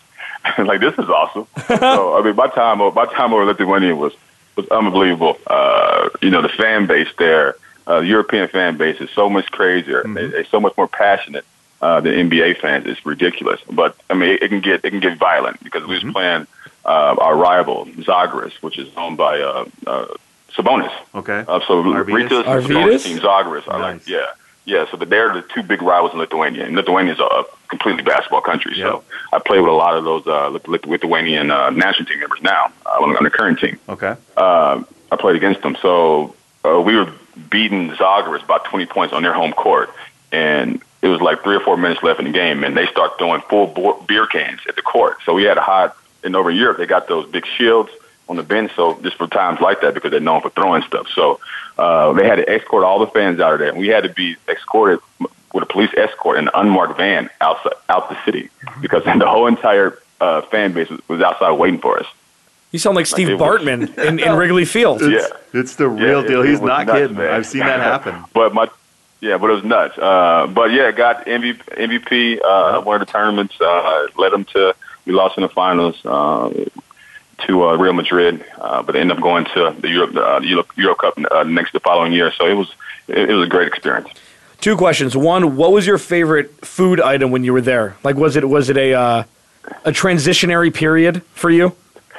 [0.66, 1.46] like this is awesome.
[1.66, 4.12] so I mean, my time my time over Lithuania was
[4.54, 5.36] was unbelievable.
[5.46, 7.56] Uh, you know, the fan base there,
[7.88, 10.04] uh, the European fan base is so much crazier.
[10.06, 11.44] They, they're so much more passionate.
[11.82, 13.60] uh, the NBA fans is ridiculous.
[13.68, 16.46] But I mean, it, it can get it can get violent because we was playing
[16.84, 20.06] uh, our rival Zalgiris, which is owned by uh, uh,
[20.54, 20.92] Sabonis.
[21.14, 21.44] Okay.
[21.46, 22.06] Uh, so Arvydas?
[22.14, 22.66] Rita's Arvydas?
[22.66, 24.00] Sabonis team Zalgiris are Nice.
[24.00, 24.26] like yeah.
[24.66, 28.40] Yeah, so they're the two big rivals in Lithuania, and Lithuania is a completely basketball
[28.40, 28.74] country.
[28.78, 32.20] So I play with a lot of those uh, Lit- Lit- Lithuanian uh, national team
[32.20, 34.16] members now uh, on on the current team Okay.
[34.38, 34.82] uh,
[35.12, 35.76] I played against them.
[35.82, 37.12] So uh, we were
[37.50, 39.90] beating Zalgiris by 20 points on their home court,
[40.32, 43.18] and it was like three or four minutes left in the game, and they start
[43.18, 45.18] throwing full bo- beer cans at the court.
[45.26, 45.94] So we had a hot,
[46.24, 47.90] and over in Europe they got those big shields
[48.28, 48.72] on the bench.
[48.74, 51.06] So just for times like that, because they're known for throwing stuff.
[51.14, 51.40] So
[51.78, 54.08] uh, they had to escort all the fans out of there, and we had to
[54.08, 58.48] be escorted with a police escort in an unmarked van outside out the city
[58.80, 62.06] because the whole entire uh, fan base was, was outside waiting for us.
[62.72, 65.00] You sound like Steve it was- Bartman in, in Wrigley Field.
[65.02, 65.26] Yeah.
[65.52, 66.42] It's the real it- deal.
[66.42, 67.16] it He's was not nuts, kidding.
[67.18, 67.30] man.
[67.30, 68.24] I've seen that happen.
[68.32, 68.68] but my,
[69.20, 69.96] yeah, but it was nuts.
[69.98, 73.54] Uh, but yeah, got MVP, MVP uh, one of the tournaments.
[73.60, 74.74] Uh, led them to
[75.06, 76.50] we lost in the finals uh,
[77.46, 80.94] to uh, Real Madrid, uh, but ended up going to the Europe uh, Euro, Euro
[80.94, 82.32] Cup uh, next the following year.
[82.32, 82.72] So it was
[83.08, 84.08] it, it was a great experience.
[84.60, 85.16] Two questions.
[85.16, 87.96] One, what was your favorite food item when you were there?
[88.02, 89.24] Like, was it was it a uh,
[89.84, 91.74] a transitionary period for you?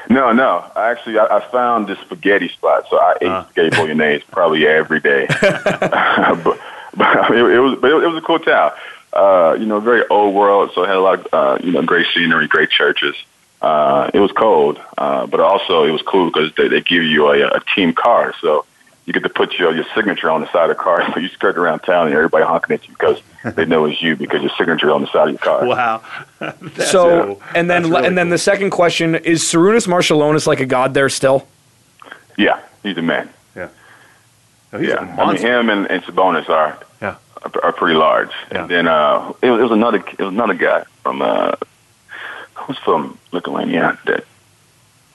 [0.10, 0.70] No, no.
[0.76, 5.00] I actually I, I found this spaghetti spot, so I ate spaghetti bolognese probably every
[5.00, 5.26] day.
[5.42, 6.60] but
[6.96, 8.72] but it, it was but it, it was a cool town.
[9.16, 11.82] Uh, you know, very old world, so it had a lot of uh, you know
[11.82, 13.16] great scenery, great churches.
[13.62, 17.28] Uh, it was cold, uh, but also it was cool because they, they give you
[17.30, 18.66] a, a team car, so
[19.06, 21.06] you get to put your your signature on the side of the car.
[21.14, 23.22] So you skirt around town and everybody honking at you because
[23.56, 25.66] they know it's you because your signature on the side of your car.
[25.66, 26.04] Wow.
[26.86, 30.94] so, and then really and then the second question is Sarunas Marciulionis like a god
[30.94, 31.48] there still?
[32.38, 33.30] Yeah, he's a man.
[33.56, 33.70] Yeah.
[34.74, 37.16] Oh, he's yeah, a I mean him and, and Sabonis are Yeah.
[37.44, 38.32] Are, are pretty large.
[38.52, 38.62] Yeah.
[38.62, 41.52] And then uh, it, was- it was another it was another guy from uh,
[42.56, 44.24] who's from Lithuania that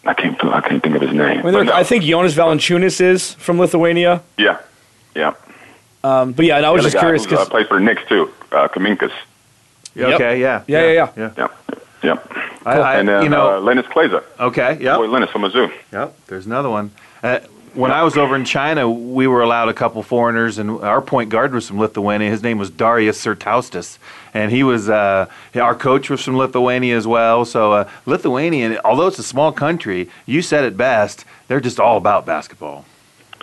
[0.05, 1.41] I can't I can't think of his name.
[1.41, 1.73] I, mean, no.
[1.73, 4.23] I think Jonas Valanciunas is from Lithuania.
[4.39, 4.59] yeah,
[5.15, 5.35] yeah.
[6.03, 7.79] Um, but yeah, and I was just other guy curious who's, uh, because plays for
[7.79, 9.13] the Knicks too, uh, Kuzminskas.
[9.95, 10.15] Yep.
[10.15, 10.41] Okay.
[10.41, 10.63] Yeah.
[10.67, 11.13] Yeah, yeah, yeah.
[11.17, 11.33] Yeah.
[11.37, 11.53] Yep,
[12.05, 12.33] yep.
[12.65, 13.51] I, I, and then you know.
[13.51, 14.79] uh, Linas Kleiza, okay.
[14.81, 14.97] Yeah.
[14.97, 15.71] boy Linas from Mizzou.
[15.93, 16.91] Yep, there's another one.
[17.23, 17.41] Uh,
[17.75, 21.31] when I was over in China, we were allowed a couple foreigners, and our point
[21.31, 22.31] guard was from Lithuania.
[22.31, 23.99] His name was Darius Sertaustas,
[24.35, 27.45] and he was uh, our coach was from Lithuania as well.
[27.45, 31.25] So uh, Lithuania, although it's a small country, you said it best.
[31.49, 32.85] They're just all about basketball.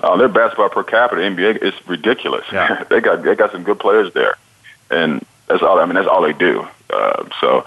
[0.03, 2.45] Oh, their basketball per capita NBA is ridiculous.
[2.51, 2.83] Yeah.
[2.89, 4.35] they got they got some good players there,
[4.89, 5.79] and that's all.
[5.79, 6.67] I mean, that's all they do.
[6.89, 7.65] Uh, so,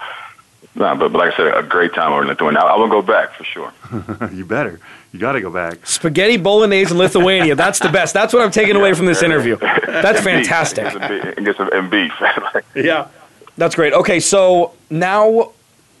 [0.75, 2.59] nah, but, but like I said, a great time over in Lithuania.
[2.59, 3.73] I, I will go back for sure.
[4.31, 4.79] you better.
[5.13, 5.85] You got to go back.
[5.85, 7.55] spaghetti bolognese in Lithuania.
[7.55, 8.13] That's the best.
[8.13, 9.57] That's what I'm taking away from this interview.
[9.57, 10.85] That's fantastic.
[10.85, 11.37] And, beef.
[11.37, 12.13] and get some beef.
[12.75, 13.09] Yeah.
[13.57, 13.93] That's great.
[13.93, 15.51] Okay, so now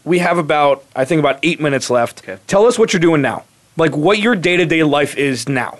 [0.05, 2.23] we have about I think about eight minutes left.
[2.23, 2.39] Okay.
[2.47, 3.43] Tell us what you're doing now.
[3.75, 5.79] Like what your day to day life is now.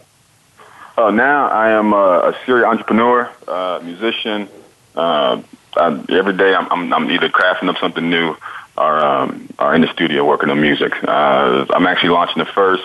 [0.98, 4.50] Uh, now I am a, a serial entrepreneur, uh, musician.
[4.94, 5.42] Uh,
[5.78, 8.36] I, every day I'm, I'm, I'm either crafting up something new
[8.78, 10.92] or, um, or in the studio working on music.
[11.04, 12.84] Uh, I'm actually launching the first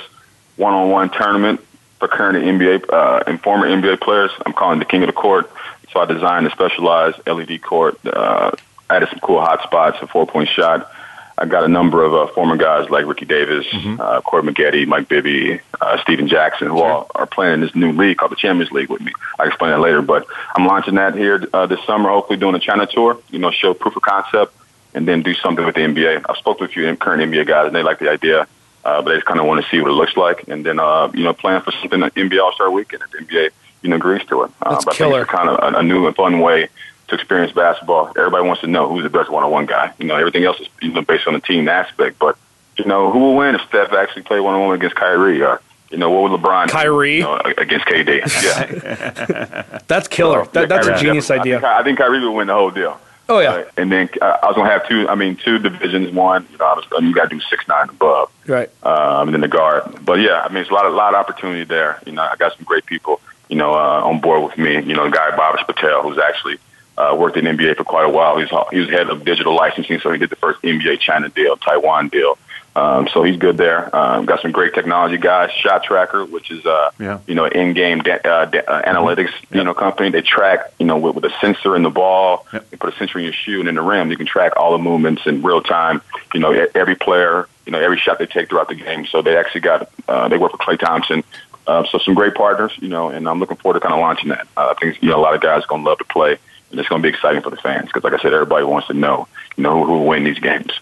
[0.57, 1.61] one-on-one tournament
[1.99, 4.31] for current NBA uh, and former NBA players.
[4.45, 5.51] I'm calling the King of the Court.
[5.93, 8.05] So I designed a specialized LED court.
[8.05, 8.53] Uh,
[8.91, 10.91] added some cool hot spots, a four-point shot.
[11.39, 13.67] I got a number of uh, former guys like Ricky Davis,
[14.01, 17.93] uh, Corey Maggette, Mike Bibby, uh, Stephen Jackson, who all are playing in this new
[17.93, 19.13] league called the Champions League with me.
[19.39, 22.09] I explain that later, but I'm launching that here uh, this summer.
[22.09, 23.19] Hopefully, doing a China tour.
[23.31, 24.55] You know, show proof of concept,
[24.95, 26.25] and then do something with the NBA.
[26.27, 28.47] I've spoken to a few current NBA guys, and they like the idea,
[28.87, 30.79] uh, but they just kind of want to see what it looks like, and then
[30.79, 33.51] uh, you know, plan for something at NBA All Star Weekend at the NBA.
[33.83, 34.51] You know, agrees to it.
[34.63, 35.25] Uh, That's but I killer.
[35.25, 36.69] think it's kind of a, a new and fun way
[37.09, 38.13] to experience basketball.
[38.17, 39.93] Everybody wants to know who's the best one-on-one guy.
[39.99, 42.19] You know, everything else is you know based on the team aspect.
[42.19, 42.37] But
[42.79, 45.43] you know, who will win if Steph actually play one-on-one against Kyrie?
[45.43, 45.61] Or
[45.91, 47.17] you know, what would LeBron do, Kyrie?
[47.19, 48.11] you know, against KD?
[48.43, 50.45] Yeah, That's killer.
[50.53, 51.69] That, that's a Kyrie- genius I think, idea.
[51.69, 52.99] I think Kyrie would win the whole deal.
[53.29, 53.51] Oh yeah.
[53.55, 55.09] Uh, and then uh, I was gonna have two.
[55.09, 56.13] I mean, two divisions.
[56.15, 58.71] One, you know, I was, you got to do six nine above Right.
[58.85, 60.05] um, and then the guard.
[60.05, 62.01] But yeah, I mean, it's a lot of lot of opportunity there.
[62.07, 64.75] You know, I got some great people, you know, uh, on board with me.
[64.75, 66.59] You know, the guy Bhavesh Patel, who's actually
[66.97, 68.39] uh, worked in NBA for quite a while.
[68.39, 71.57] He's he was head of digital licensing, so he did the first NBA China deal,
[71.57, 72.39] Taiwan deal.
[72.77, 73.95] Um, so he's good there.
[73.97, 75.51] Um, got some great technology guys.
[75.51, 77.21] Shot Tracker, which is uh, Yeah.
[77.27, 80.11] you know in-game da- uh, da- uh, analytics, you know, company.
[80.11, 82.47] They track, you know, with, with a sensor in the ball.
[82.53, 82.71] Yep.
[82.71, 84.11] They put a sensor in your shoe and in the rim.
[84.11, 86.03] You can track all the movements in real time.
[86.35, 89.07] You know, every player, you know, every shot they take throughout the game.
[89.07, 91.25] So they actually got, uh, they work with Klay Thompson.
[91.67, 94.29] Uh, so some great partners, you know, and I'm looking forward to kind of launching
[94.29, 94.47] that.
[94.55, 96.37] Uh, I think you know a lot of guys are going to love to play
[96.71, 98.89] and it's going to be exciting for the fans because, like I said, everybody wants
[98.89, 100.73] to know, you know, who, who will win these games.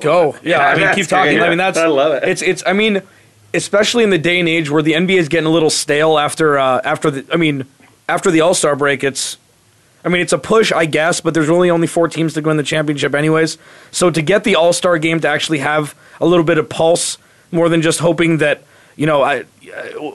[0.00, 0.36] Go.
[0.42, 1.36] Yeah, I mean, keep talking.
[1.36, 1.42] great.
[1.44, 2.28] I mean, that's I love it.
[2.28, 2.62] It's it's.
[2.66, 3.02] I mean,
[3.54, 6.58] especially in the day and age where the NBA is getting a little stale after
[6.58, 7.26] uh, after the.
[7.32, 7.64] I mean,
[8.08, 9.38] after the All Star break, it's.
[10.04, 12.56] I mean, it's a push, I guess, but there's really only four teams to win
[12.56, 13.58] the championship, anyways.
[13.90, 17.18] So to get the All Star game to actually have a little bit of pulse,
[17.50, 18.62] more than just hoping that
[18.98, 19.44] you know, I, uh,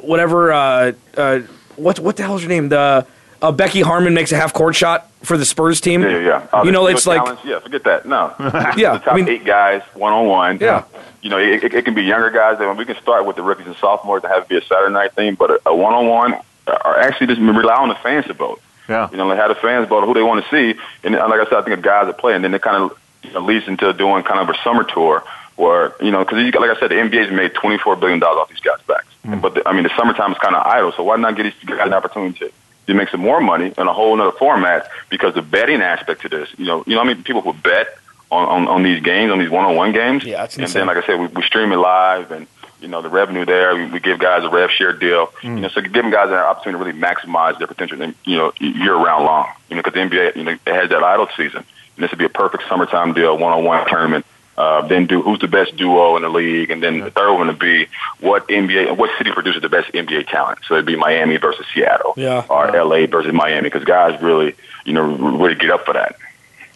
[0.01, 0.51] whatever.
[0.51, 1.39] Uh, uh,
[1.77, 2.69] what what the hell's your name?
[2.69, 3.07] The
[3.43, 6.01] uh, Becky Hammon makes a half court shot for the Spurs team.
[6.01, 6.47] Yeah, yeah, yeah.
[6.59, 8.05] Uh, you know, it's like talents, yeah, forget that.
[8.07, 8.33] No,
[8.75, 10.57] Yeah, the top I mean- eight guys one on one.
[10.59, 10.85] Yeah.
[11.21, 12.57] you know, it, it, it can be younger guys.
[12.59, 14.61] I mean, we can start with the rookies and sophomores to have it be a
[14.63, 16.33] Saturday night thing, but a one on one
[16.67, 18.61] are actually just rely on the fans to vote.
[18.89, 19.09] Yeah.
[19.11, 21.39] You know, they have the fans vote who they want to see, and uh, like
[21.39, 23.39] I said, I think of guys that play, and then it kind of you know,
[23.41, 25.23] leads into doing kind of a summer tour
[25.55, 28.49] where you know, because like I said, the NBA's made twenty four billion dollars off
[28.49, 29.05] these guys' backs.
[29.41, 31.53] But the, I mean, the summertime is kind of idle, so why not get these
[31.65, 32.51] guys an opportunity to,
[32.87, 34.89] to make some more money in a whole other format?
[35.09, 37.97] Because the betting aspect to this, you know, you know, I mean, people who bet
[38.31, 40.23] on, on, on these games, on these one on one games.
[40.23, 42.47] Yeah, and then, like I said, we, we stream it live, and
[42.81, 43.75] you know, the revenue there.
[43.75, 45.27] We, we give guys a rev share deal.
[45.41, 45.55] Mm.
[45.55, 48.51] You know, so giving guys an opportunity to really maximize their potential, and you know,
[48.59, 49.49] year round long.
[49.69, 51.63] You know, because the NBA, you know, it has that idle season,
[51.95, 54.25] and this would be a perfect summertime deal, one on one tournament.
[54.55, 57.47] Uh, then do who's the best duo in the league, and then the third one
[57.47, 57.87] would be
[58.19, 60.59] what NBA, what city produces the best NBA talent.
[60.67, 62.45] So it'd be Miami versus Seattle, Yeah.
[62.49, 64.53] or LA versus Miami, because guys really,
[64.85, 66.15] you know, really get up for that.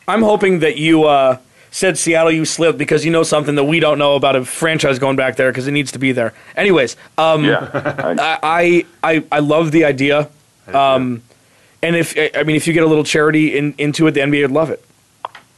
[0.07, 1.37] I'm hoping that you uh,
[1.69, 4.97] said Seattle you slipped because you know something that we don't know about a franchise
[4.97, 6.33] going back there because it needs to be there.
[6.55, 7.69] Anyways, um, Yeah,
[8.19, 10.29] I, I I I love the idea,
[10.73, 11.21] um,
[11.83, 14.41] and if I mean if you get a little charity in, into it, the NBA
[14.43, 14.83] would love it.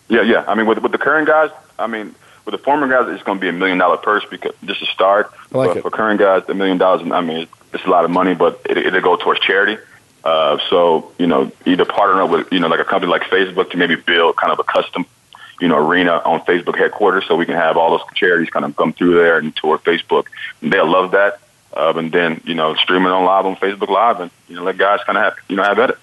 [0.09, 0.43] Yeah, yeah.
[0.47, 3.37] I mean, with with the current guys, I mean, with the former guys, it's going
[3.37, 5.31] to be a million dollar purse because just to start.
[5.53, 5.81] I like but it.
[5.81, 8.77] for current guys, a million dollars, I mean, it's a lot of money, but it,
[8.77, 9.77] it'll go towards charity.
[10.23, 13.69] Uh, so you know, either partner up with you know like a company like Facebook
[13.71, 15.05] to maybe build kind of a custom
[15.61, 18.75] you know arena on Facebook headquarters, so we can have all those charities kind of
[18.75, 20.25] come through there and tour Facebook.
[20.61, 21.39] And they'll love that.
[21.71, 24.63] Uh, and then you know, stream it on live on Facebook Live, and you know,
[24.63, 25.97] let guys kind of have you know have at it.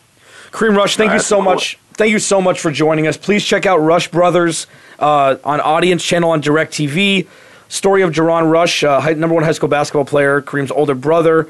[0.53, 1.79] Kareem Rush, thank you so much.
[1.97, 3.17] Thank you so much for joining us.
[3.17, 4.67] Please check out Rush Brothers
[4.99, 7.27] uh, on Audience Channel on DirecTV.
[7.71, 11.49] Story of JaRon Rush, uh, high, number one high school basketball player, Kareem's older brother,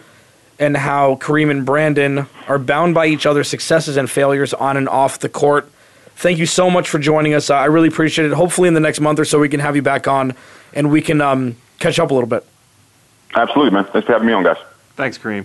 [0.60, 4.88] and how Kareem and Brandon are bound by each other's successes and failures on and
[4.88, 5.68] off the court.
[6.14, 7.50] Thank you so much for joining us.
[7.50, 8.32] Uh, I really appreciate it.
[8.32, 10.32] Hopefully, in the next month or so, we can have you back on
[10.72, 12.46] and we can um, catch up a little bit.
[13.34, 13.84] Absolutely, man.
[13.86, 14.58] Thanks for having me on, guys.
[14.94, 15.44] Thanks, Kareem.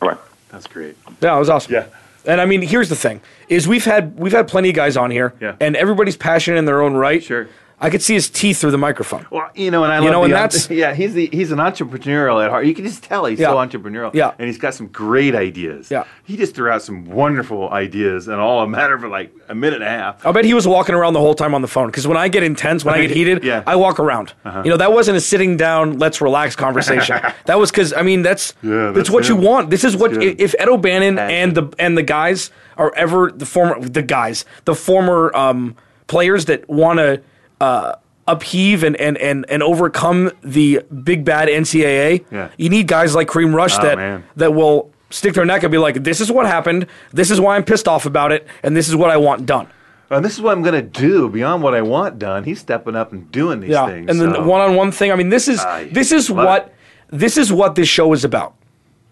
[0.00, 0.18] All right.
[0.50, 0.96] That's great.
[1.20, 1.72] Yeah, it was awesome.
[1.72, 1.88] Yeah.
[2.26, 5.10] And I mean, here's the thing: is we've had we've had plenty of guys on
[5.10, 5.56] here, Yeah.
[5.60, 7.22] and everybody's passionate in their own right.
[7.22, 7.48] Sure.
[7.80, 9.26] I could see his teeth through the microphone.
[9.30, 11.50] Well, you know, and I You love know, the, and that's- yeah, he's the he's
[11.52, 12.66] an entrepreneurial at heart.
[12.66, 13.48] You can just tell he's Yeah.
[13.50, 14.12] so entrepreneurial.
[14.14, 14.32] Yeah.
[14.38, 15.90] and he's got some great ideas.
[15.90, 16.04] Yeah.
[16.24, 19.82] he just threw out some wonderful ideas in all a matter of like a minute
[19.82, 20.24] and a half.
[20.24, 22.28] I bet he was walking around the whole time on the phone because when I
[22.28, 23.62] get intense, when I get heated, Yeah.
[23.66, 24.32] I walk around.
[24.44, 24.62] Uh-huh.
[24.64, 27.20] You know, that wasn't a sitting down, let's relax conversation.
[27.46, 29.70] that was because I mean, that's Yeah, that's, that's what you want.
[29.70, 30.40] This is what good.
[30.40, 34.74] if Ed O'Bannon and the and the guys are ever the former the guys the
[34.74, 37.20] former um, players that want to.
[37.64, 37.96] Uh,
[38.26, 42.24] upheave and, and, and, and overcome the big bad NCAA.
[42.30, 42.48] Yeah.
[42.56, 44.24] You need guys like Kareem Rush Oh, that man.
[44.36, 46.86] that will stick their neck and be like, "This is what happened.
[47.12, 49.66] This is why I'm pissed off about it, and this is what I want done."
[50.10, 52.44] And this is what I'm going to do beyond what I want done.
[52.44, 53.86] He's stepping up and doing these yeah.
[53.86, 54.10] things.
[54.10, 55.10] And so- the one-on-one thing.
[55.12, 56.72] I mean, this is I this is what
[57.08, 58.54] this is what this show is about.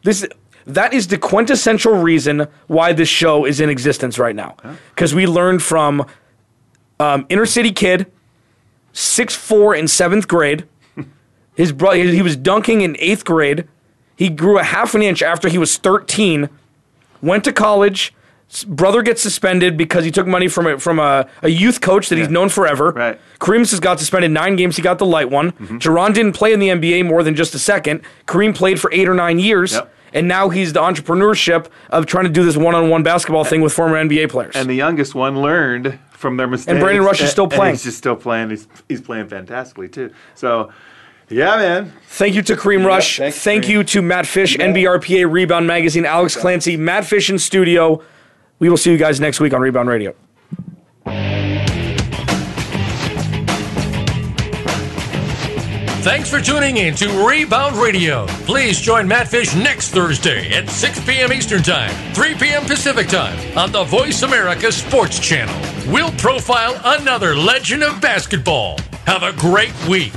[0.04, 0.26] This
[0.66, 4.56] that is the quintessential reason why this show is in existence right now.
[4.94, 6.06] Because we learned from
[7.00, 8.10] um, inner city kid,
[8.92, 10.66] six four in seventh grade.
[11.54, 13.66] His brother, he was dunking in eighth grade.
[14.16, 16.48] He grew a half an inch after he was thirteen.
[17.20, 18.14] Went to college.
[18.66, 22.18] Brother gets suspended because he took money from a, from a, a youth coach that
[22.18, 22.90] he's known forever.
[22.90, 23.18] Right.
[23.40, 24.76] Kareem has got suspended nine games.
[24.76, 25.52] He got the light one.
[25.52, 25.78] Mm-hmm.
[25.78, 28.02] JaRon didn't play in the NBA more than just a second.
[28.26, 29.72] Kareem played for eight or nine years.
[29.72, 29.94] Yep.
[30.12, 33.62] And now he's the entrepreneurship of trying to do this one on one basketball thing
[33.62, 34.54] with former NBA players.
[34.54, 36.70] and the youngest one learned from their mistakes.
[36.70, 37.74] And Brandon Rush is still and playing.
[37.74, 38.48] he's just still playing.
[38.48, 40.10] He's, he's playing fantastically too.
[40.34, 40.72] So,
[41.28, 41.92] yeah, man.
[42.08, 43.18] Thank you to Kareem Rush.
[43.18, 43.68] thanks, Thank Kareem.
[43.68, 48.02] you to Matt Fish, NBRPA Rebound Magazine, Alex Clancy, Matt Fish in studio.
[48.58, 50.14] We will see you guys next week on Rebound Radio.
[56.02, 58.26] Thanks for tuning in to Rebound Radio.
[58.44, 61.32] Please join Matt Fish next Thursday at 6 p.m.
[61.32, 62.64] Eastern Time, 3 p.m.
[62.64, 65.54] Pacific Time on the Voice America Sports Channel.
[65.92, 68.78] We'll profile another legend of basketball.
[69.06, 70.12] Have a great week.